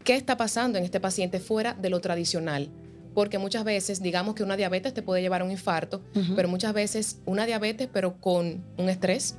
¿Qué 0.05 0.17
está 0.17 0.37
pasando 0.37 0.79
en 0.79 0.85
este 0.85 1.01
paciente 1.01 1.41
fuera 1.41 1.75
de 1.75 1.91
lo 1.91 2.01
tradicional? 2.01 2.69
Porque 3.15 3.39
muchas 3.39 3.65
veces, 3.65 4.01
digamos 4.01 4.35
que 4.35 4.43
una 4.43 4.57
diabetes 4.57 4.95
te 4.95 5.03
puede 5.03 5.23
llevar 5.23 5.41
a 5.41 5.45
un 5.45 5.51
infarto, 5.51 6.03
pero 6.37 6.49
muchas 6.49 6.73
veces 6.73 7.19
una 7.27 7.47
diabetes, 7.47 7.89
pero 7.93 8.21
con 8.21 8.65
un 8.77 8.89
estrés 8.89 9.37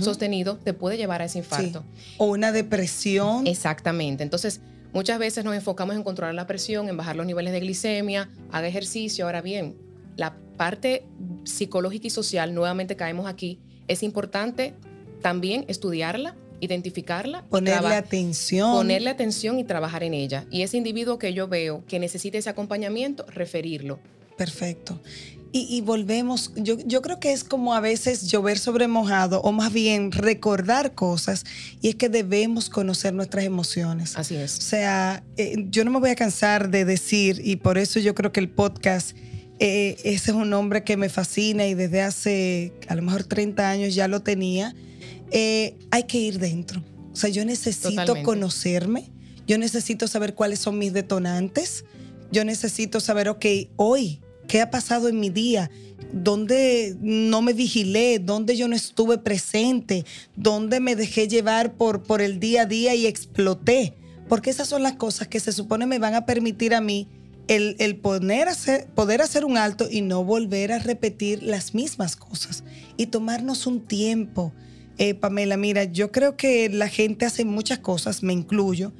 sostenido, 0.00 0.56
te 0.56 0.74
puede 0.74 0.96
llevar 0.96 1.22
a 1.22 1.26
ese 1.26 1.38
infarto. 1.38 1.84
O 2.18 2.26
una 2.26 2.52
depresión. 2.52 3.46
Exactamente. 3.46 4.22
Entonces, 4.22 4.60
muchas 4.92 5.18
veces 5.18 5.44
nos 5.44 5.54
enfocamos 5.54 5.96
en 5.96 6.02
controlar 6.02 6.34
la 6.34 6.46
presión, 6.46 6.88
en 6.88 6.96
bajar 6.96 7.16
los 7.16 7.26
niveles 7.26 7.52
de 7.52 7.60
glicemia, 7.60 8.28
haga 8.50 8.66
ejercicio. 8.66 9.24
Ahora 9.26 9.40
bien, 9.40 9.76
la 10.16 10.36
parte 10.56 11.04
psicológica 11.44 12.06
y 12.06 12.10
social, 12.10 12.54
nuevamente 12.54 12.96
caemos 12.96 13.26
aquí, 13.26 13.60
es 13.88 14.02
importante 14.02 14.74
también 15.20 15.64
estudiarla, 15.68 16.36
identificarla. 16.60 17.44
Ponerle 17.48 17.94
atención. 17.94 18.72
Ponerle 18.72 19.10
atención 19.10 19.58
y 19.58 19.64
trabajar 19.64 20.02
en 20.02 20.14
ella. 20.14 20.46
Y 20.50 20.62
ese 20.62 20.76
individuo 20.76 21.18
que 21.18 21.32
yo 21.32 21.48
veo 21.48 21.84
que 21.86 21.98
necesita 21.98 22.38
ese 22.38 22.50
acompañamiento, 22.50 23.26
referirlo. 23.28 23.98
Perfecto. 24.36 25.00
Y, 25.54 25.82
volvemos, 25.82 26.50
yo, 26.56 26.78
yo, 26.86 27.02
creo 27.02 27.20
que 27.20 27.30
es 27.30 27.44
como 27.44 27.74
a 27.74 27.80
veces 27.80 28.30
llover 28.30 28.58
sobre 28.58 28.88
mojado 28.88 29.42
o 29.42 29.52
más 29.52 29.70
bien 29.70 30.10
recordar 30.10 30.94
cosas 30.94 31.44
y 31.82 31.90
es 31.90 31.94
que 31.96 32.08
debemos 32.08 32.70
conocer 32.70 33.12
nuestras 33.12 33.44
emociones. 33.44 34.16
Así 34.16 34.34
es. 34.34 34.56
O 34.56 34.62
sea, 34.62 35.22
eh, 35.36 35.66
yo 35.68 35.84
no 35.84 35.90
me 35.90 36.00
voy 36.00 36.08
a 36.08 36.14
cansar 36.14 36.70
de 36.70 36.86
decir 36.86 37.42
y 37.44 37.56
por 37.56 37.76
eso 37.76 38.00
yo 38.00 38.14
creo 38.14 38.32
que 38.32 38.40
el 38.40 38.48
podcast 38.48 39.14
eh, 39.64 39.96
ese 40.02 40.32
es 40.32 40.36
un 40.36 40.50
nombre 40.50 40.82
que 40.82 40.96
me 40.96 41.08
fascina 41.08 41.68
y 41.68 41.74
desde 41.74 42.02
hace 42.02 42.72
a 42.88 42.96
lo 42.96 43.02
mejor 43.02 43.22
30 43.22 43.70
años 43.70 43.94
ya 43.94 44.08
lo 44.08 44.20
tenía. 44.20 44.74
Eh, 45.30 45.76
hay 45.92 46.02
que 46.02 46.18
ir 46.18 46.40
dentro. 46.40 46.82
O 47.12 47.14
sea, 47.14 47.30
yo 47.30 47.44
necesito 47.44 48.20
conocerme, 48.24 49.12
yo 49.46 49.58
necesito 49.58 50.08
saber 50.08 50.34
cuáles 50.34 50.58
son 50.58 50.78
mis 50.78 50.92
detonantes, 50.92 51.84
yo 52.32 52.44
necesito 52.44 52.98
saber, 52.98 53.28
ok, 53.28 53.46
hoy, 53.76 54.20
¿qué 54.48 54.62
ha 54.62 54.70
pasado 54.72 55.08
en 55.08 55.20
mi 55.20 55.30
día? 55.30 55.70
¿Dónde 56.12 56.96
no 57.00 57.40
me 57.40 57.52
vigilé? 57.52 58.18
¿Dónde 58.18 58.56
yo 58.56 58.66
no 58.66 58.74
estuve 58.74 59.18
presente? 59.18 60.04
¿Dónde 60.34 60.80
me 60.80 60.96
dejé 60.96 61.28
llevar 61.28 61.74
por, 61.74 62.02
por 62.02 62.20
el 62.20 62.40
día 62.40 62.62
a 62.62 62.66
día 62.66 62.96
y 62.96 63.06
exploté? 63.06 63.94
Porque 64.28 64.50
esas 64.50 64.66
son 64.66 64.82
las 64.82 64.94
cosas 64.94 65.28
que 65.28 65.38
se 65.38 65.52
supone 65.52 65.86
me 65.86 66.00
van 66.00 66.14
a 66.14 66.26
permitir 66.26 66.74
a 66.74 66.80
mí 66.80 67.06
el, 67.48 67.96
poder, 67.96 68.48
hacer, 68.48 68.86
poder 68.94 69.20
hacer 69.20 69.44
un 69.44 69.56
alto 69.56 69.88
y 69.90 70.00
no 70.00 70.24
volver 70.24 70.72
a 70.72 70.78
repetir 70.78 71.42
las 71.42 71.74
mismas 71.74 72.16
cosas 72.16 72.64
y 72.96 73.06
tomarnos 73.06 73.66
un 73.66 73.80
tiempo. 73.80 74.52
Eh, 74.98 75.14
Pamela, 75.14 75.56
mira, 75.56 75.84
yo 75.84 76.12
creo 76.12 76.36
que 76.36 76.68
la 76.68 76.88
gente 76.88 77.24
hace 77.24 77.44
muchas 77.44 77.78
cosas, 77.78 78.22
me 78.22 78.32
incluyo, 78.32 78.92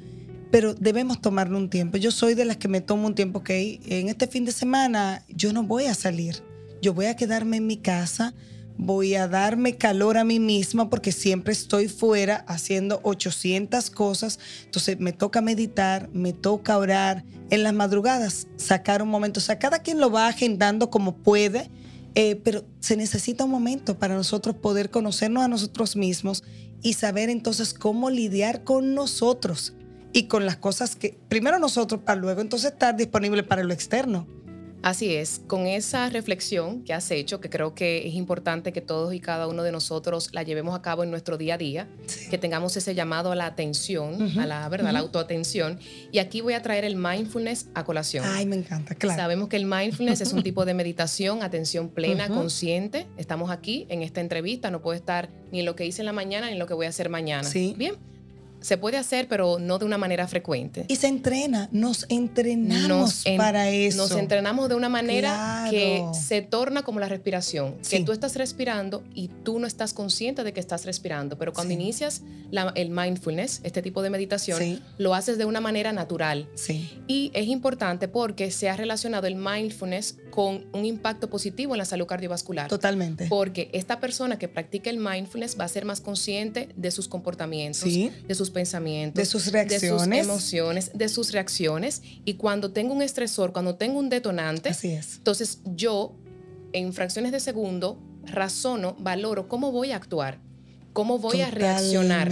pero 0.51 0.73
debemos 0.73 1.21
tomarnos 1.21 1.61
un 1.61 1.69
tiempo. 1.69 1.97
Yo 1.97 2.11
soy 2.11 2.33
de 2.33 2.45
las 2.45 2.57
que 2.57 2.67
me 2.67 2.81
tomo 2.81 3.07
un 3.07 3.15
tiempo, 3.15 3.43
que 3.43 3.79
en 3.85 4.09
este 4.09 4.27
fin 4.27 4.45
de 4.45 4.51
semana 4.51 5.23
yo 5.29 5.53
no 5.53 5.63
voy 5.63 5.85
a 5.85 5.93
salir, 5.93 6.43
yo 6.81 6.93
voy 6.93 7.05
a 7.05 7.15
quedarme 7.15 7.57
en 7.57 7.67
mi 7.67 7.77
casa 7.77 8.33
voy 8.77 9.15
a 9.15 9.27
darme 9.27 9.77
calor 9.77 10.17
a 10.17 10.23
mí 10.23 10.39
misma 10.39 10.89
porque 10.89 11.11
siempre 11.11 11.53
estoy 11.53 11.87
fuera 11.87 12.43
haciendo 12.47 12.99
800 13.03 13.89
cosas. 13.89 14.39
Entonces 14.65 14.99
me 14.99 15.13
toca 15.13 15.41
meditar, 15.41 16.09
me 16.13 16.33
toca 16.33 16.77
orar 16.77 17.23
en 17.49 17.63
las 17.63 17.73
madrugadas, 17.73 18.47
sacar 18.57 19.01
un 19.01 19.09
momento. 19.09 19.39
O 19.39 19.43
sea, 19.43 19.59
cada 19.59 19.79
quien 19.79 19.99
lo 19.99 20.11
va 20.11 20.27
agendando 20.27 20.89
como 20.89 21.15
puede, 21.17 21.69
eh, 22.15 22.35
pero 22.43 22.65
se 22.79 22.97
necesita 22.97 23.45
un 23.45 23.51
momento 23.51 23.97
para 23.97 24.15
nosotros 24.15 24.55
poder 24.55 24.89
conocernos 24.89 25.43
a 25.43 25.47
nosotros 25.47 25.95
mismos 25.95 26.43
y 26.81 26.93
saber 26.93 27.29
entonces 27.29 27.73
cómo 27.73 28.09
lidiar 28.09 28.63
con 28.63 28.93
nosotros 28.93 29.73
y 30.11 30.27
con 30.27 30.45
las 30.45 30.57
cosas 30.57 30.95
que 30.95 31.17
primero 31.27 31.57
nosotros 31.57 32.01
para 32.03 32.19
luego 32.19 32.41
entonces 32.41 32.71
estar 32.71 32.95
disponible 32.95 33.43
para 33.43 33.63
lo 33.63 33.73
externo. 33.73 34.27
Así 34.83 35.15
es, 35.15 35.41
con 35.47 35.65
esa 35.65 36.09
reflexión 36.09 36.83
que 36.83 36.93
has 36.93 37.09
hecho, 37.09 37.39
que 37.39 37.49
creo 37.49 37.73
que 37.73 38.05
es 38.05 38.15
importante 38.15 38.73
que 38.73 38.81
todos 38.81 39.13
y 39.13 39.21
cada 39.21 39.47
uno 39.47 39.63
de 39.63 39.71
nosotros 39.71 40.29
la 40.33 40.43
llevemos 40.43 40.75
a 40.75 40.81
cabo 40.81 41.05
en 41.05 41.09
nuestro 41.09 41.37
día 41.37 41.53
a 41.53 41.57
día, 41.57 41.87
que 42.29 42.37
tengamos 42.37 42.75
ese 42.75 42.93
llamado 42.93 43.31
a 43.31 43.35
la 43.35 43.45
atención, 43.45 44.37
a 44.37 44.45
la 44.45 44.67
verdad, 44.67 44.91
la 44.91 44.99
autoatención. 44.99 45.79
Y 46.11 46.19
aquí 46.19 46.41
voy 46.41 46.53
a 46.53 46.61
traer 46.61 46.83
el 46.83 46.97
mindfulness 46.97 47.67
a 47.73 47.85
colación. 47.85 48.25
Ay, 48.27 48.45
me 48.45 48.57
encanta, 48.57 48.93
claro. 48.93 49.21
Sabemos 49.21 49.47
que 49.47 49.55
el 49.55 49.65
mindfulness 49.65 50.19
es 50.19 50.33
un 50.33 50.43
tipo 50.43 50.65
de 50.65 50.73
meditación, 50.73 51.43
atención 51.43 51.87
plena, 51.87 52.27
consciente. 52.27 53.07
Estamos 53.15 53.51
aquí 53.51 53.85
en 53.87 54.01
esta 54.01 54.19
entrevista, 54.19 54.69
no 54.69 54.81
puedo 54.81 54.97
estar 54.97 55.29
ni 55.53 55.61
en 55.61 55.65
lo 55.65 55.77
que 55.77 55.85
hice 55.85 56.01
en 56.01 56.07
la 56.07 56.13
mañana 56.13 56.47
ni 56.47 56.53
en 56.53 56.59
lo 56.59 56.67
que 56.67 56.73
voy 56.73 56.87
a 56.87 56.89
hacer 56.89 57.07
mañana. 57.07 57.45
Sí. 57.45 57.73
Bien 57.77 57.95
se 58.63 58.77
puede 58.77 58.97
hacer, 58.97 59.27
pero 59.27 59.59
no 59.59 59.77
de 59.77 59.85
una 59.85 59.97
manera 59.97 60.27
frecuente. 60.27 60.85
Y 60.87 60.95
se 60.95 61.07
entrena, 61.07 61.69
nos 61.71 62.05
entrenamos 62.09 63.23
para 63.37 63.69
eso. 63.69 63.97
Nos 63.97 64.11
entrenamos 64.11 64.69
de 64.69 64.75
una 64.75 64.89
manera 64.89 65.67
que 65.69 66.03
se 66.13 66.41
torna 66.41 66.81
como 66.81 66.99
la 66.99 67.09
respiración, 67.09 67.75
que 67.87 67.99
tú 67.99 68.11
estás 68.11 68.35
respirando 68.35 69.03
y 69.13 69.27
tú 69.27 69.59
no 69.59 69.67
estás 69.67 69.93
consciente 69.93 70.43
de 70.43 70.53
que 70.53 70.59
estás 70.59 70.85
respirando, 70.85 71.37
pero 71.37 71.53
cuando 71.53 71.73
inicias 71.73 72.21
el 72.75 72.89
mindfulness, 72.89 73.59
este 73.63 73.81
tipo 73.81 74.01
de 74.01 74.09
meditación, 74.09 74.81
lo 74.97 75.13
haces 75.13 75.37
de 75.37 75.45
una 75.45 75.59
manera 75.59 75.91
natural. 75.91 76.47
Y 77.07 77.31
es 77.33 77.47
importante 77.47 78.07
porque 78.07 78.49
se 78.49 78.69
ha 78.69 78.77
relacionado 78.77 79.27
el 79.27 79.35
mindfulness 79.35 80.17
con 80.29 80.65
un 80.73 80.85
impacto 80.85 81.29
positivo 81.29 81.75
en 81.75 81.77
la 81.77 81.85
salud 81.85 82.07
cardiovascular. 82.07 82.69
Totalmente. 82.69 83.27
Porque 83.27 83.69
esta 83.73 83.99
persona 83.99 84.39
que 84.39 84.47
practica 84.47 84.89
el 84.89 84.97
mindfulness 84.97 85.59
va 85.59 85.65
a 85.65 85.67
ser 85.67 85.85
más 85.85 86.01
consciente 86.01 86.69
de 86.75 86.91
sus 86.91 87.07
comportamientos, 87.07 87.83
de 87.83 88.35
sus 88.35 88.52
pensamientos, 88.53 89.19
de 89.19 89.25
sus 89.25 89.51
reacciones, 89.51 89.81
de 89.81 89.89
sus 90.23 90.29
emociones, 90.29 90.91
de 90.93 91.09
sus 91.09 91.31
reacciones. 91.31 92.01
Y 92.23 92.35
cuando 92.35 92.71
tengo 92.71 92.93
un 92.93 93.01
estresor, 93.01 93.51
cuando 93.51 93.75
tengo 93.75 93.99
un 93.99 94.09
detonante, 94.09 94.69
Así 94.69 94.91
es. 94.91 95.17
entonces 95.17 95.59
yo 95.65 96.15
en 96.71 96.93
fracciones 96.93 97.31
de 97.31 97.39
segundo 97.39 97.99
razono, 98.25 98.95
valoro 98.99 99.47
cómo 99.49 99.71
voy 99.71 99.91
a 99.91 99.97
actuar, 99.97 100.39
cómo 100.93 101.19
voy 101.19 101.41
a 101.41 101.51
reaccionar. 101.51 102.31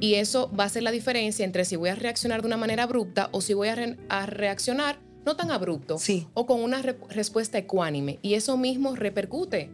Y 0.00 0.14
eso 0.14 0.50
va 0.58 0.64
a 0.64 0.68
ser 0.68 0.82
la 0.82 0.90
diferencia 0.90 1.44
entre 1.44 1.64
si 1.64 1.76
voy 1.76 1.88
a 1.88 1.94
reaccionar 1.94 2.40
de 2.42 2.46
una 2.48 2.56
manera 2.56 2.82
abrupta 2.82 3.28
o 3.32 3.40
si 3.40 3.54
voy 3.54 3.68
a, 3.68 3.74
re- 3.74 3.96
a 4.08 4.26
reaccionar 4.26 4.98
no 5.24 5.36
tan 5.36 5.50
abrupto 5.50 5.98
Sí. 5.98 6.26
o 6.34 6.44
con 6.44 6.60
una 6.60 6.82
re- 6.82 6.98
respuesta 7.08 7.56
ecuánime. 7.56 8.18
Y 8.20 8.34
eso 8.34 8.56
mismo 8.58 8.94
repercute 8.94 9.70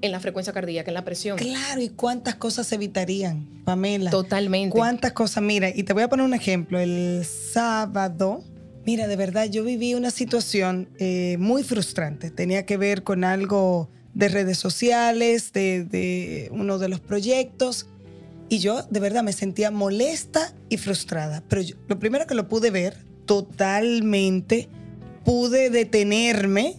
en 0.00 0.12
la 0.12 0.20
frecuencia 0.20 0.52
cardíaca, 0.52 0.90
en 0.90 0.94
la 0.94 1.04
presión. 1.04 1.36
Claro, 1.38 1.80
y 1.80 1.88
cuántas 1.88 2.36
cosas 2.36 2.66
se 2.66 2.76
evitarían, 2.76 3.62
Pamela. 3.64 4.10
Totalmente. 4.10 4.76
Cuántas 4.76 5.12
cosas. 5.12 5.42
Mira, 5.42 5.68
y 5.74 5.82
te 5.82 5.92
voy 5.92 6.02
a 6.04 6.08
poner 6.08 6.24
un 6.24 6.34
ejemplo. 6.34 6.78
El 6.78 7.24
sábado, 7.24 8.44
mira, 8.86 9.06
de 9.08 9.16
verdad, 9.16 9.46
yo 9.46 9.64
viví 9.64 9.94
una 9.94 10.10
situación 10.10 10.88
eh, 10.98 11.36
muy 11.40 11.62
frustrante. 11.64 12.30
Tenía 12.30 12.64
que 12.64 12.76
ver 12.76 13.02
con 13.02 13.24
algo 13.24 13.88
de 14.14 14.28
redes 14.28 14.58
sociales, 14.58 15.52
de, 15.52 15.84
de 15.84 16.48
uno 16.52 16.78
de 16.78 16.88
los 16.88 17.00
proyectos. 17.00 17.86
Y 18.48 18.58
yo, 18.60 18.82
de 18.84 19.00
verdad, 19.00 19.22
me 19.22 19.32
sentía 19.32 19.70
molesta 19.70 20.54
y 20.68 20.76
frustrada. 20.78 21.42
Pero 21.48 21.62
yo- 21.62 21.76
lo 21.88 21.98
primero 21.98 22.26
que 22.26 22.34
lo 22.34 22.48
pude 22.48 22.70
ver 22.70 22.96
totalmente, 23.26 24.68
pude 25.24 25.70
detenerme. 25.70 26.76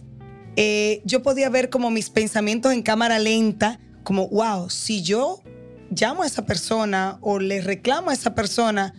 Eh, 0.56 1.02
yo 1.04 1.22
podía 1.22 1.48
ver 1.48 1.70
como 1.70 1.90
mis 1.90 2.10
pensamientos 2.10 2.72
en 2.72 2.82
cámara 2.82 3.18
lenta, 3.18 3.80
como, 4.02 4.28
wow, 4.28 4.70
si 4.70 5.02
yo 5.02 5.42
llamo 5.90 6.22
a 6.22 6.26
esa 6.26 6.46
persona 6.46 7.18
o 7.20 7.38
le 7.38 7.60
reclamo 7.60 8.10
a 8.10 8.14
esa 8.14 8.34
persona, 8.34 8.94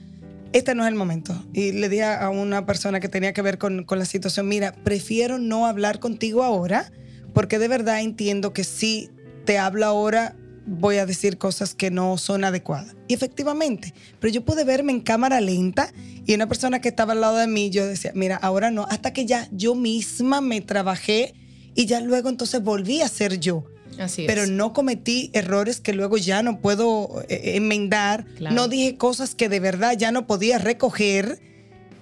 este 0.53 0.75
no 0.75 0.84
es 0.84 0.89
el 0.89 0.96
momento. 0.96 1.34
Y 1.53 1.72
le 1.72 1.89
dije 1.89 2.03
a 2.03 2.29
una 2.29 2.65
persona 2.65 3.00
que 3.00 3.10
tenía 3.10 3.34
que 3.34 3.41
ver 3.41 3.58
con, 3.58 3.84
con 3.84 4.00
la 4.00 4.05
situación, 4.05 4.48
mira, 4.48 4.74
prefiero 4.84 5.38
no 5.38 5.65
hablar 5.65 6.00
contigo 6.00 6.43
ahora, 6.43 6.91
porque 7.34 7.60
de 7.60 7.67
verdad 7.67 8.01
entiendo 8.01 8.53
que 8.53 8.63
si 8.63 9.10
te 9.46 9.58
hablo 9.58 9.86
ahora, 9.86 10.36
voy 10.65 10.98
a 10.98 11.05
decir 11.05 11.38
cosas 11.38 11.74
que 11.74 11.91
no 11.91 12.17
son 12.17 12.43
adecuadas. 12.43 12.96
Y 13.08 13.13
efectivamente, 13.13 13.93
pero 14.20 14.31
yo 14.31 14.46
pude 14.46 14.63
verme 14.63 14.91
en 14.91 15.01
cámara 15.01 15.41
lenta 15.41 15.91
y 16.25 16.34
una 16.34 16.48
persona 16.48 16.81
que 16.81 16.89
estaba 16.89 17.13
al 17.13 17.22
lado 17.22 17.38
de 17.38 17.48
mí, 17.48 17.70
yo 17.70 17.86
decía, 17.88 18.12
mira, 18.15 18.36
ahora 18.38 18.72
no, 18.72 18.86
hasta 18.89 19.13
que 19.13 19.25
ya 19.25 19.48
yo 19.51 19.75
misma 19.75 20.41
me 20.41 20.62
trabajé 20.62 21.34
y 21.75 21.86
ya 21.86 22.00
luego 22.01 22.30
entonces 22.30 22.62
volví 22.63 23.01
a 23.01 23.08
ser 23.08 23.40
yo 23.40 23.63
Así 23.98 24.24
es. 24.24 24.28
pero 24.28 24.48
no 24.48 24.74
cometí 24.74 25.30
errores 25.34 25.80
que 25.80 25.94
luego 25.94 26.18
ya 26.18 26.42
no 26.44 26.60
puedo 26.62 27.24
eh, 27.30 27.56
enmendar, 27.56 28.25
Claro. 28.38 28.56
no 28.56 28.68
dije 28.68 28.98
cosas 28.98 29.36
que 29.36 29.50
de 29.50 29.60
verdad 29.60 29.98
ya 29.98 30.12
no 30.12 30.28
podía 30.28 30.58
recoger, 30.58 31.40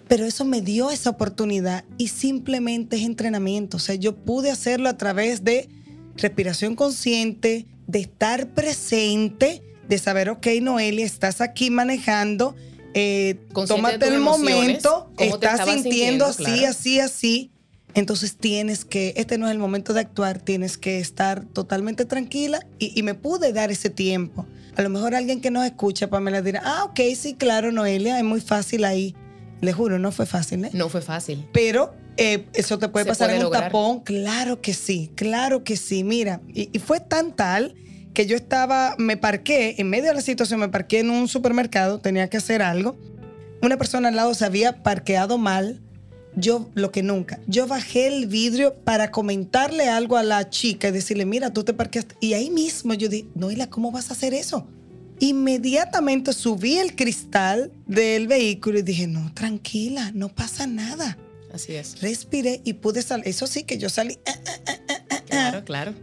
pero 0.07 0.25
eso 0.25 0.45
me 0.45 0.61
dio 0.61 0.91
esa 0.91 1.09
oportunidad 1.11 1.83
y 1.97 2.07
simplemente 2.09 2.95
es 2.97 3.03
entrenamiento, 3.03 3.77
o 3.77 3.79
sea, 3.79 3.95
yo 3.95 4.15
pude 4.15 4.49
hacerlo 4.51 4.89
a 4.89 4.97
través 4.97 5.43
de 5.43 5.69
respiración 6.15 6.75
consciente, 6.75 7.65
de 7.87 7.99
estar 7.99 8.49
presente, 8.53 9.61
de 9.87 9.97
saber, 9.97 10.29
ok, 10.29 10.47
Noelia, 10.61 11.05
estás 11.05 11.41
aquí 11.41 11.69
manejando, 11.71 12.55
eh, 12.93 13.35
tómate 13.67 14.07
el 14.07 14.15
emociones, 14.15 14.83
momento, 14.83 15.11
estás 15.17 15.67
sintiendo 15.69 15.83
sintiendo, 15.83 16.25
así, 16.25 16.43
claro. 16.43 16.67
así, 16.69 16.99
así. 16.99 17.51
Entonces 17.95 18.37
tienes 18.37 18.85
que, 18.85 19.13
este 19.17 19.37
no 19.37 19.47
es 19.47 19.51
el 19.51 19.59
momento 19.59 19.93
de 19.93 20.01
actuar, 20.01 20.39
tienes 20.39 20.77
que 20.77 20.99
estar 20.99 21.45
totalmente 21.45 22.05
tranquila 22.05 22.59
y, 22.77 22.97
y 22.97 23.03
me 23.03 23.15
pude 23.15 23.51
dar 23.51 23.71
ese 23.71 23.89
tiempo. 23.89 24.45
A 24.75 24.81
lo 24.81 24.89
mejor 24.89 25.15
alguien 25.15 25.41
que 25.41 25.51
nos 25.51 25.65
escucha, 25.65 26.09
Pamela, 26.09 26.41
dirá, 26.41 26.61
ah, 26.63 26.83
ok, 26.85 26.99
sí, 27.15 27.33
claro, 27.33 27.71
Noelia, 27.71 28.17
es 28.17 28.23
muy 28.23 28.41
fácil 28.41 28.85
ahí. 28.85 29.15
Le 29.61 29.73
juro, 29.73 29.99
no 29.99 30.11
fue 30.11 30.25
fácil, 30.25 30.65
¿eh? 30.65 30.69
No 30.73 30.87
fue 30.87 31.01
fácil. 31.01 31.45
Pero 31.51 31.93
eh, 32.15 32.47
eso 32.53 32.79
te 32.79 32.87
puede 32.87 33.05
Se 33.05 33.09
pasar 33.09 33.27
puede 33.27 33.39
en 33.39 33.45
un 33.45 33.51
tapón. 33.51 33.99
Claro 34.01 34.61
que 34.61 34.73
sí, 34.73 35.11
claro 35.15 35.63
que 35.63 35.75
sí. 35.75 36.03
Mira, 36.03 36.41
y, 36.47 36.69
y 36.71 36.79
fue 36.79 36.99
tan 36.99 37.35
tal 37.35 37.75
que 38.13 38.25
yo 38.25 38.35
estaba, 38.35 38.95
me 38.97 39.17
parqué, 39.17 39.75
en 39.77 39.89
medio 39.89 40.05
de 40.09 40.13
la 40.13 40.21
situación, 40.21 40.59
me 40.59 40.69
parqué 40.69 40.99
en 40.99 41.09
un 41.09 41.27
supermercado, 41.27 41.99
tenía 41.99 42.29
que 42.29 42.37
hacer 42.37 42.61
algo. 42.61 42.97
Una 43.61 43.77
persona 43.77 44.09
al 44.09 44.15
lado 44.15 44.33
se 44.33 44.45
había 44.45 44.83
parqueado 44.83 45.37
mal. 45.37 45.81
Yo, 46.35 46.69
lo 46.75 46.91
que 46.91 47.01
nunca, 47.03 47.39
yo 47.47 47.67
bajé 47.67 48.07
el 48.07 48.27
vidrio 48.27 48.75
para 48.83 49.11
comentarle 49.11 49.89
algo 49.89 50.15
a 50.15 50.23
la 50.23 50.49
chica 50.49 50.87
y 50.87 50.91
decirle, 50.91 51.25
mira, 51.25 51.51
tú 51.51 51.63
te 51.63 51.73
parqueaste. 51.73 52.15
Y 52.21 52.33
ahí 52.33 52.49
mismo 52.49 52.93
yo 52.93 53.09
dije, 53.09 53.27
Noelia, 53.35 53.69
¿cómo 53.69 53.91
vas 53.91 54.09
a 54.09 54.13
hacer 54.13 54.33
eso? 54.33 54.67
Inmediatamente 55.19 56.33
subí 56.33 56.77
el 56.77 56.95
cristal 56.95 57.71
del 57.87 58.27
vehículo 58.27 58.79
y 58.79 58.83
dije, 58.83 59.07
no, 59.07 59.33
tranquila, 59.33 60.11
no 60.13 60.29
pasa 60.29 60.65
nada 60.67 61.17
Así 61.53 61.73
es. 61.73 61.99
respiré 62.01 62.61
y 62.63 62.73
pude 62.73 63.01
salir. 63.01 63.27
Eso 63.27 63.47
sí 63.47 63.63
que 63.63 63.77
yo 63.77 63.89
salí 63.89 64.13
eh, 64.13 64.19
eh, 65.09 65.15
Claro, 65.29 65.63
claro. 65.65 65.93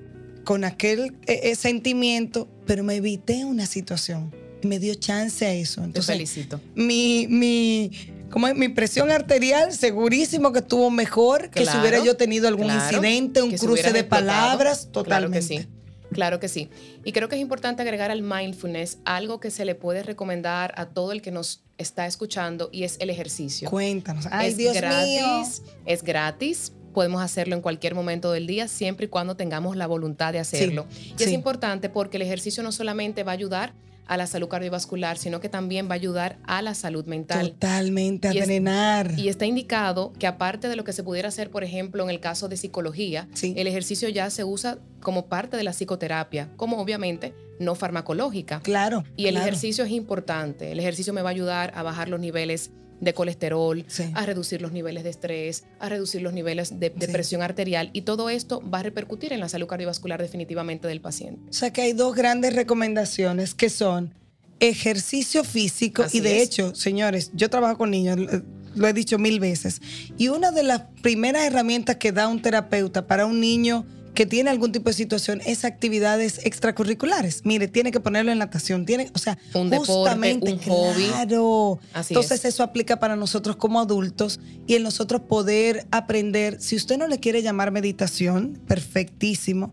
con 0.45 0.65
aquel 0.65 1.17
eh, 1.27 1.41
eh, 1.45 1.55
sentimiento, 1.55 2.49
pero 2.67 2.85
me 2.85 2.97
evité 2.97 3.45
una 3.45 3.67
situación 3.67 4.33
me 4.63 4.79
dio 4.81 4.95
chance 4.95 5.47
a 5.47 5.53
eso. 5.53 5.81
Te 5.83 5.87
Entonces, 5.87 6.13
felicito. 6.15 6.61
mi, 6.75 7.27
mi, 7.29 7.91
¿cómo 8.31 8.49
es? 8.49 8.55
mi 8.55 8.69
presión 8.69 9.11
arterial, 9.11 9.73
segurísimo 9.73 10.53
que 10.53 10.61
estuvo 10.61 10.91
mejor 10.91 11.51
que 11.51 11.61
si 11.61 11.65
Claro, 11.67 11.81
hubiera 11.81 12.05
yo 12.05 12.17
tenido 12.17 12.49
algún 12.49 12.67
claro, 12.67 12.85
incidente, 12.97 13.43
un 13.43 13.57
cruce 13.57 13.93
de 13.93 14.05
palabras, 14.05 14.81
Claro 14.93 14.93
totalmente. 14.93 15.39
que 15.39 15.43
sí. 15.43 15.69
Claro 16.13 16.39
que 16.39 16.49
sí. 16.49 16.71
Y 17.05 17.11
creo 17.13 17.29
que 17.29 17.35
es 17.35 17.41
importante 17.43 17.83
agregar 17.83 18.11
al 18.13 18.23
mindfulness 18.23 18.99
algo 19.05 19.41
que 19.41 19.51
se 19.51 19.65
le 19.65 19.75
puede 19.75 20.05
recomendar 20.05 20.73
a 20.77 20.87
todo 20.87 21.11
el 21.11 21.21
que 21.21 21.33
nos 21.33 21.65
está 21.79 22.07
escuchando 22.07 22.69
y 22.73 22.85
es 22.85 22.97
el 23.01 23.11
ejercicio. 23.11 23.69
Cuéntanos. 23.69 24.27
Ay, 24.31 24.51
es 24.51 24.57
Dios 24.57 24.73
mío. 24.75 24.83
gratis, 24.83 25.63
es 25.85 26.03
gratis. 26.05 26.73
Podemos 26.95 27.21
hacerlo 27.21 27.57
en 27.57 27.61
cualquier 27.61 27.95
momento 27.97 28.31
del 28.33 28.47
día, 28.47 28.69
siempre 28.69 29.07
y 29.07 29.09
cuando 29.09 29.37
tengamos 29.37 29.77
la 29.77 29.87
voluntad 29.89 30.33
de 30.33 30.39
hacerlo. 30.39 30.87
y 31.19 31.23
es 31.23 31.31
importante 31.33 31.89
porque 31.91 32.17
el 32.19 32.23
ejercicio 32.23 32.63
no 32.63 32.71
solamente 32.73 33.23
va 33.25 33.33
a 33.33 33.35
ayudar 33.35 33.75
a 34.07 34.17
la 34.17 34.27
salud 34.27 34.49
cardiovascular, 34.49 35.19
sino 35.19 35.41
que 35.41 35.49
también 35.49 35.87
va 35.89 35.93
a 35.93 35.95
ayudar 35.95 36.39
a 36.45 36.63
la 36.63 36.75
salud 36.75 37.05
mental. 37.07 37.51
Totalmente, 37.51 38.29
a 38.29 38.35
Y 38.35 38.39
es- 38.39 38.47
drenar. 38.47 39.13
Y 39.19 39.29
está 39.29 39.47
indicado 39.47 40.13
que 40.19 40.27
aparte 40.27 40.69
de 40.69 40.77
lo 40.77 40.85
que 40.85 40.93
se 40.93 41.03
pudiera 41.03 41.29
hacer, 41.29 41.51
por 41.51 41.65
ejemplo, 41.65 42.03
en 42.05 42.11
el 42.11 42.21
caso 42.21 42.49
de 42.49 42.57
psicología, 42.57 43.29
Sí. 43.35 43.55
el 43.57 43.67
ejercicio 43.67 44.09
ya 44.09 44.31
se 44.31 44.45
usa 44.45 44.79
como 45.01 45.27
parte 45.27 45.57
de 45.57 45.65
la 45.65 45.73
psicoterapia, 45.73 46.51
como 46.57 46.79
obviamente 46.79 47.35
no 47.59 47.75
farmacológica. 47.75 48.61
claro. 48.61 49.05
Y 49.17 49.27
el 49.27 49.33
claro. 49.35 49.47
ejercicio 49.47 49.85
es 49.85 49.91
importante. 49.91 50.73
El 50.73 50.79
ejercicio 50.81 51.13
me 51.13 51.23
va 51.23 51.31
a 51.31 51.33
ayudar 51.33 51.73
a 51.75 51.83
bajar 51.83 52.09
los 52.09 52.21
niveles 52.21 52.71
de 53.01 53.13
colesterol, 53.15 53.85
Sí. 53.89 54.05
a 54.15 54.25
reducir 54.27 54.63
los 54.63 54.73
niveles 54.73 55.05
de 55.05 55.11
estrés, 55.11 55.65
a 55.81 55.89
reducir 55.89 56.23
los 56.23 56.33
niveles 56.33 56.81
de, 56.81 56.91
de 56.91 57.07
Sí. 57.07 57.13
presión 57.13 57.43
arterial 57.43 57.91
y 57.93 58.03
todo 58.03 58.31
esto 58.31 58.63
va 58.69 58.79
a 58.81 58.83
repercutir 58.83 59.33
en 59.33 59.41
la 59.41 59.49
salud 59.49 59.67
cardiovascular 59.67 60.21
definitivamente 60.21 60.89
del 60.89 61.01
paciente. 61.01 61.41
O 61.51 61.53
sea 61.53 61.73
que 61.73 61.83
hay 61.83 61.93
dos 61.93 62.15
grandes 62.15 62.55
recomendaciones 62.55 63.55
que 63.55 63.69
son 63.71 64.15
ejercicio 64.61 65.45
físico 65.45 66.03
Así 66.05 66.19
y 66.19 66.21
de 66.21 66.39
es. 66.39 66.43
hecho, 66.45 66.75
señores, 66.75 67.31
yo 67.35 67.51
trabajo 67.51 67.77
con 67.79 67.91
niños, 67.91 68.19
lo- 68.19 68.43
lo 68.75 68.87
he 68.89 68.93
dicho 68.93 69.19
mil 69.19 69.41
veces, 69.41 69.81
y 70.19 70.29
una 70.29 70.51
de 70.51 70.63
las 70.63 70.83
primeras 71.03 71.45
herramientas 71.47 71.97
que 71.97 72.13
da 72.13 72.29
un 72.29 72.41
terapeuta 72.43 73.07
para 73.07 73.27
un 73.27 73.41
niño 73.41 73.87
que 74.17 74.27
tiene 74.27 74.51
algún 74.51 74.73
tipo 74.73 74.91
de 74.91 74.95
situación 74.95 75.41
es 75.47 75.65
actividades 75.65 76.41
extracurriculares. 76.45 77.43
Mire, 77.45 77.69
tiene 77.69 77.93
que 77.93 78.01
ponerlo 78.01 78.33
en 78.33 78.39
natación, 78.39 78.85
tiene, 78.85 79.11
o 79.15 79.19
sea, 79.19 79.39
Un 79.55 79.71
deporte, 79.71 79.93
justamente, 79.93 80.53
un 80.55 80.59
hobby. 80.59 81.05
claro. 81.07 81.79
Así 81.93 82.15
Entonces 82.15 82.41
es. 82.41 82.47
eso 82.55 82.65
aplica 82.65 82.99
para 82.99 83.15
nosotros 83.15 83.55
como 83.55 83.79
adultos 83.79 84.41
y 84.67 84.75
en 84.75 84.83
nosotros 84.83 85.21
poder 85.29 85.87
aprender. 85.93 86.61
Si 86.61 86.75
usted 86.75 86.99
no 86.99 87.07
le 87.07 87.21
quiere 87.21 87.43
llamar 87.43 87.71
meditación, 87.71 88.59
perfectísimo. 88.67 89.73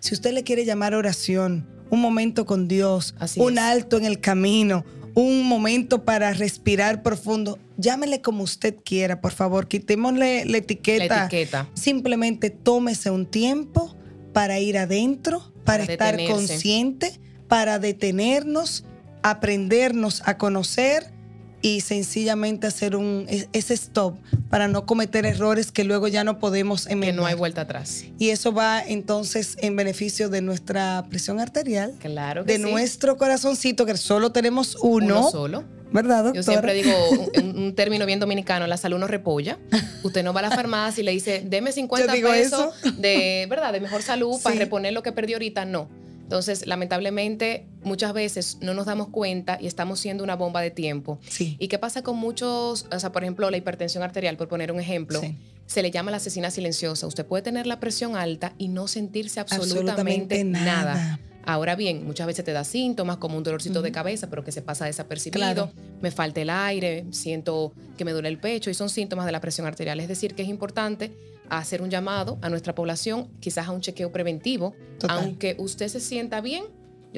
Si 0.00 0.14
usted 0.14 0.32
le 0.32 0.44
quiere 0.44 0.64
llamar 0.64 0.94
oración, 0.94 1.66
un 1.90 2.00
momento 2.00 2.44
con 2.46 2.68
Dios, 2.68 3.14
Así 3.18 3.40
un 3.40 3.54
es. 3.54 3.64
alto 3.64 3.96
en 3.96 4.04
el 4.04 4.20
camino, 4.20 4.84
un 5.18 5.42
momento 5.42 6.04
para 6.04 6.32
respirar 6.32 7.02
profundo, 7.02 7.58
llámele 7.76 8.20
como 8.20 8.44
usted 8.44 8.76
quiera, 8.84 9.20
por 9.20 9.32
favor. 9.32 9.66
Quitémosle 9.66 10.44
la 10.44 10.58
etiqueta. 10.58 11.06
La 11.16 11.24
etiqueta. 11.24 11.68
Simplemente 11.74 12.50
tómese 12.50 13.10
un 13.10 13.26
tiempo 13.26 13.96
para 14.32 14.60
ir 14.60 14.78
adentro, 14.78 15.40
para, 15.64 15.82
Para 15.84 15.92
estar 15.92 16.16
detenerse. 16.16 16.32
consciente, 16.32 17.20
para 17.48 17.80
detenernos, 17.80 18.84
aprendernos 19.22 20.22
a 20.24 20.38
conocer 20.38 21.12
y 21.60 21.80
sencillamente 21.80 22.66
hacer 22.66 22.94
un 22.96 23.26
es- 23.28 23.48
ese 23.52 23.74
stop 23.74 24.14
para 24.50 24.68
no 24.68 24.86
cometer 24.86 25.26
errores 25.26 25.72
que 25.72 25.84
luego 25.84 26.06
ya 26.08 26.24
no 26.24 26.38
podemos 26.38 26.86
Que 26.86 26.92
enmendar. 26.92 27.16
no 27.16 27.26
hay 27.26 27.34
vuelta 27.34 27.62
atrás. 27.62 28.04
Y 28.18 28.30
eso 28.30 28.52
va 28.52 28.80
entonces 28.80 29.56
en 29.60 29.74
beneficio 29.76 30.28
de 30.28 30.40
nuestra 30.42 31.04
presión 31.10 31.40
arterial, 31.40 31.94
Claro 32.00 32.44
que 32.44 32.52
de 32.58 32.64
sí. 32.64 32.70
nuestro 32.70 33.16
corazoncito, 33.16 33.86
que 33.86 33.96
solo 33.96 34.30
tenemos 34.32 34.76
uno, 34.80 35.18
Uno 35.20 35.30
solo. 35.30 35.64
¿verdad, 35.90 36.24
doctora? 36.24 36.34
Yo 36.34 36.42
siempre 36.42 36.74
digo 36.74 36.92
un, 37.36 37.58
un 37.58 37.74
término 37.74 38.04
bien 38.06 38.20
dominicano, 38.20 38.66
la 38.66 38.76
salud 38.76 38.98
no 38.98 39.06
repolla. 39.06 39.58
Usted 40.04 40.22
no 40.22 40.32
va 40.32 40.40
a 40.40 40.44
la 40.44 40.50
farmacia 40.50 41.00
y 41.00 41.04
le 41.04 41.12
dice, 41.12 41.42
deme 41.44 41.72
50 41.72 42.06
Yo 42.12 42.12
digo 42.14 42.30
pesos 42.30 42.74
de, 42.98 43.46
¿verdad? 43.48 43.72
de 43.72 43.80
mejor 43.80 44.02
salud 44.02 44.36
para 44.42 44.54
reponer 44.56 44.92
lo 44.92 45.02
que 45.02 45.12
perdió 45.12 45.36
ahorita. 45.36 45.64
No. 45.64 45.88
Entonces, 46.28 46.66
lamentablemente, 46.66 47.64
muchas 47.82 48.12
veces 48.12 48.58
no 48.60 48.74
nos 48.74 48.84
damos 48.84 49.08
cuenta 49.08 49.56
y 49.58 49.66
estamos 49.66 49.98
siendo 49.98 50.22
una 50.22 50.36
bomba 50.36 50.60
de 50.60 50.70
tiempo. 50.70 51.18
Sí. 51.26 51.56
¿Y 51.58 51.68
qué 51.68 51.78
pasa 51.78 52.02
con 52.02 52.18
muchos, 52.18 52.84
o 52.92 53.00
sea, 53.00 53.12
por 53.12 53.22
ejemplo, 53.22 53.50
la 53.50 53.56
hipertensión 53.56 54.02
arterial, 54.02 54.36
por 54.36 54.46
poner 54.46 54.70
un 54.70 54.78
ejemplo? 54.78 55.22
Sí. 55.22 55.34
Se 55.64 55.80
le 55.80 55.90
llama 55.90 56.10
la 56.10 56.18
asesina 56.18 56.50
silenciosa. 56.50 57.06
Usted 57.06 57.24
puede 57.24 57.42
tener 57.42 57.66
la 57.66 57.80
presión 57.80 58.14
alta 58.14 58.52
y 58.58 58.68
no 58.68 58.88
sentirse 58.88 59.40
absolutamente, 59.40 59.90
Absolutamente 59.90 60.44
nada. 60.44 60.94
nada. 60.94 61.20
Ahora 61.46 61.76
bien, 61.76 62.04
muchas 62.04 62.26
veces 62.26 62.44
te 62.44 62.52
da 62.52 62.62
síntomas 62.62 63.16
como 63.16 63.38
un 63.38 63.42
dolorcito 63.42 63.80
de 63.80 63.90
cabeza, 63.90 64.28
pero 64.28 64.44
que 64.44 64.52
se 64.52 64.60
pasa 64.60 64.84
desapercibido. 64.84 65.38
Claro. 65.40 65.72
Me 66.02 66.10
falta 66.10 66.42
el 66.42 66.50
aire, 66.50 67.06
siento 67.10 67.72
que 67.96 68.04
me 68.04 68.12
duele 68.12 68.28
el 68.28 68.38
pecho 68.38 68.68
y 68.68 68.74
son 68.74 68.90
síntomas 68.90 69.24
de 69.24 69.32
la 69.32 69.40
presión 69.40 69.66
arterial. 69.66 69.98
Es 69.98 70.08
decir, 70.08 70.34
que 70.34 70.42
es 70.42 70.48
importante 70.50 71.10
hacer 71.56 71.80
un 71.80 71.88
llamado 71.90 72.38
a 72.42 72.50
nuestra 72.50 72.74
población, 72.74 73.28
quizás 73.40 73.66
a 73.66 73.70
un 73.70 73.80
chequeo 73.80 74.12
preventivo, 74.12 74.74
Total. 74.98 75.18
aunque 75.18 75.56
usted 75.58 75.88
se 75.88 76.00
sienta 76.00 76.40
bien. 76.40 76.64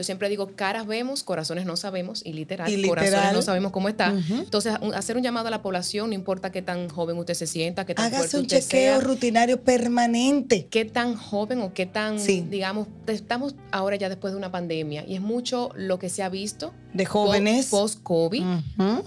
Yo 0.00 0.04
siempre 0.04 0.30
digo, 0.30 0.52
caras 0.56 0.86
vemos, 0.86 1.22
corazones 1.22 1.66
no 1.66 1.76
sabemos, 1.76 2.22
y 2.24 2.32
literal, 2.32 2.70
Y 2.70 2.78
literal. 2.78 3.04
corazones 3.10 3.32
no 3.34 3.42
sabemos 3.42 3.70
cómo 3.70 3.90
está. 3.90 4.14
Entonces, 4.30 4.72
un- 4.80 4.94
hacer 4.94 5.18
un 5.18 5.22
llamado 5.22 5.48
a 5.48 5.50
la 5.50 5.60
población, 5.60 6.08
no 6.08 6.14
importa 6.14 6.50
qué 6.50 6.62
tan 6.62 6.88
joven 6.88 7.18
usted 7.18 7.34
se 7.34 7.46
sienta, 7.46 7.84
qué 7.84 7.94
tan 7.94 8.06
Hágase 8.06 8.18
fuerte 8.20 8.36
un 8.38 8.42
usted 8.44 8.60
chequeo 8.62 8.96
sea, 8.98 9.00
rutinario 9.06 9.60
permanente. 9.62 10.66
qué 10.70 10.86
tan 10.86 11.14
joven 11.16 11.60
o 11.60 11.74
qué 11.74 11.84
tan, 11.84 12.18
Sí. 12.18 12.42
digamos, 12.48 12.88
estamos 13.08 13.54
ahora 13.72 13.96
ya 13.96 14.08
después 14.08 14.32
de 14.32 14.38
una 14.38 14.50
pandemia 14.50 15.04
y 15.06 15.16
es 15.16 15.20
mucho 15.20 15.68
lo 15.74 15.98
que 15.98 16.08
se 16.08 16.22
ha 16.22 16.30
visto 16.30 16.72
De 16.94 17.04
jóvenes. 17.04 17.66
Post-COVID. 17.66 18.42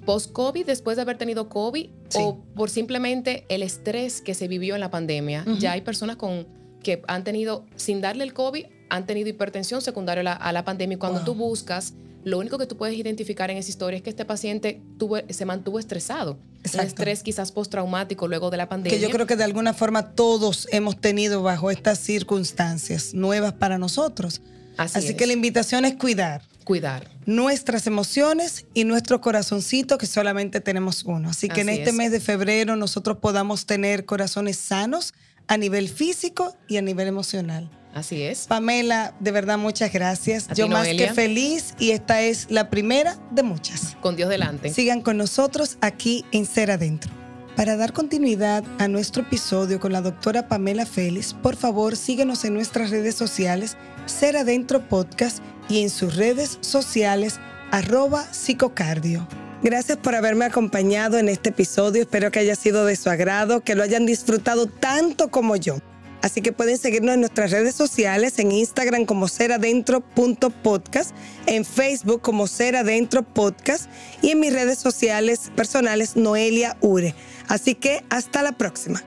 Post-COVID, 0.06 0.66
después 0.66 0.96
de 0.96 1.02
haber 1.02 1.18
tenido 1.18 1.50
COVID 1.50 1.88
Sí. 2.10 2.20
o 2.22 2.38
por 2.56 2.70
simplemente 2.70 3.46
el 3.50 3.64
estrés 3.64 4.22
que 4.22 4.34
se 4.36 4.48
vivió 4.48 4.76
en 4.76 4.82
la 4.82 4.92
pandemia. 4.92 5.44
Ya 5.60 5.72
hay 5.72 5.82
personas 5.82 6.16
con, 6.18 6.48
que 6.84 7.02
han 7.08 7.24
tenido, 7.24 7.66
sin 7.76 8.02
darle 8.02 8.24
el 8.24 8.34
COVID, 8.34 8.66
han 8.96 9.06
tenido 9.06 9.30
hipertensión 9.30 9.82
secundaria 9.82 10.22
a 10.22 10.24
la, 10.24 10.34
a 10.34 10.52
la 10.54 10.64
pandemia. 10.64 10.96
Y 10.96 11.00
cuando 11.00 11.20
Wow. 11.20 11.26
tú 11.26 11.34
buscas, 11.36 11.94
lo 12.24 12.40
único 12.40 12.58
que 12.58 12.66
tú 12.68 12.78
puedes 12.78 12.96
identificar 12.98 13.50
en 13.52 13.58
esa 13.58 13.70
historia 13.70 13.98
es 13.98 14.04
que 14.04 14.10
este 14.10 14.24
paciente 14.24 14.82
tuvo, 14.98 15.18
se 15.30 15.46
mantuvo 15.46 15.80
estresado. 15.80 16.38
Exacto. 16.60 16.80
Un 16.82 16.88
estrés 16.88 17.24
quizás 17.24 17.52
postraumático 17.52 18.28
luego 18.28 18.50
de 18.50 18.58
la 18.58 18.70
pandemia. 18.70 18.98
Que 18.98 19.04
yo 19.04 19.10
creo 19.10 19.26
que 19.28 19.36
de 19.36 19.44
alguna 19.44 19.74
forma 19.74 20.12
todos 20.12 20.68
hemos 20.72 21.02
tenido 21.02 21.44
bajo 21.44 21.70
estas 21.72 22.00
circunstancias 22.00 23.14
nuevas 23.14 23.54
para 23.54 23.78
nosotros. 23.78 24.42
Así, 24.78 25.00
Así 25.00 25.08
es. 25.10 25.16
que 25.16 25.28
la 25.28 25.34
invitación 25.34 25.86
es 25.86 25.96
cuidar 25.96 26.42
Cuidar. 26.64 27.08
nuestras 27.26 27.86
emociones 27.88 28.66
y 28.74 28.86
nuestro 28.86 29.22
corazoncito, 29.22 29.98
que 29.98 30.06
solamente 30.08 30.62
tenemos 30.62 31.04
uno. 31.04 31.30
Así 31.30 31.48
que 31.50 31.62
en 31.62 31.70
Así 31.70 31.80
este 31.80 31.90
es. 31.92 31.96
mes 31.96 32.12
de 32.12 32.20
febrero 32.20 32.76
nosotros 32.76 33.18
podamos 33.18 33.66
tener 33.66 34.06
corazones 34.06 34.58
sanos 34.58 35.14
a 35.48 35.58
nivel 35.58 35.90
físico 35.90 36.56
y 36.68 36.78
a 36.78 36.82
nivel 36.82 37.08
emocional. 37.08 37.70
Así 37.94 38.24
es. 38.24 38.48
Pamela, 38.48 39.14
de 39.20 39.32
verdad 39.32 39.58
muchas 39.60 39.94
gracias. 39.94 40.50
A 40.50 40.54
Yo 40.56 40.66
ti, 40.66 40.72
más 40.72 40.84
Noelia. 40.86 41.10
que 41.10 41.14
feliz 41.14 41.76
y 41.78 41.92
esta 41.92 42.22
es 42.22 42.48
la 42.50 42.70
primera 42.72 43.18
de 43.32 43.44
muchas. 43.44 43.96
Con 44.02 44.16
Dios 44.16 44.30
delante. 44.30 44.74
Sigan 44.74 45.02
con 45.02 45.18
nosotros 45.18 45.78
aquí 45.82 46.26
en 46.32 46.46
Ser 46.46 46.72
Adentro. 46.72 47.12
Para 47.56 47.76
dar 47.78 47.94
continuidad 47.94 48.64
a 48.80 48.88
nuestro 48.88 49.22
episodio 49.22 49.80
con 49.80 49.92
la 49.92 50.02
doctora 50.02 50.48
Pamela 50.48 50.88
Félix, 50.88 51.36
por 51.36 51.56
favor 51.56 51.96
síguenos 51.96 52.44
en 52.46 52.56
nuestras 52.56 52.90
redes 52.90 53.14
sociales, 53.14 53.78
Ser 54.08 54.38
Adentro 54.38 54.90
Podcast 54.90 55.38
y 55.70 55.84
en 55.84 55.92
sus 55.92 56.16
redes 56.16 56.58
sociales, 56.62 57.40
arroba 57.70 58.24
psicocardio. 58.34 59.28
Gracias 59.64 59.98
por 59.98 60.14
haberme 60.14 60.44
acompañado 60.44 61.18
en 61.18 61.30
este 61.30 61.50
episodio. 61.50 62.02
Espero 62.02 62.32
que 62.32 62.40
haya 62.40 62.56
sido 62.56 62.86
de 62.86 62.98
su 62.98 63.10
agrado, 63.10 63.62
que 63.62 63.76
lo 63.76 63.84
hayan 63.84 64.06
disfrutado 64.06 64.68
tanto 64.68 65.32
como 65.32 65.56
yo. 65.56 65.78
Así 66.22 66.42
que 66.42 66.52
pueden 66.52 66.78
seguirnos 66.78 67.14
en 67.14 67.22
nuestras 67.22 67.52
redes 67.52 67.74
sociales, 67.74 68.40
en 68.40 68.52
Instagram 68.52 69.06
como 69.06 69.30
seradentro.podcast, 69.30 71.12
en 71.46 71.64
Facebook 71.64 72.22
como 72.22 72.48
Ser 72.48 72.76
Adentro 72.76 73.24
Podcast 73.24 73.90
y 74.22 74.32
en 74.32 74.42
mis 74.42 74.54
redes 74.54 74.80
sociales 74.80 75.50
personales 75.56 76.18
Noelia 76.18 76.76
Ure. 76.82 77.16
Así 77.48 77.74
que 77.74 78.04
hasta 78.10 78.42
la 78.44 78.54
próxima. 78.54 79.02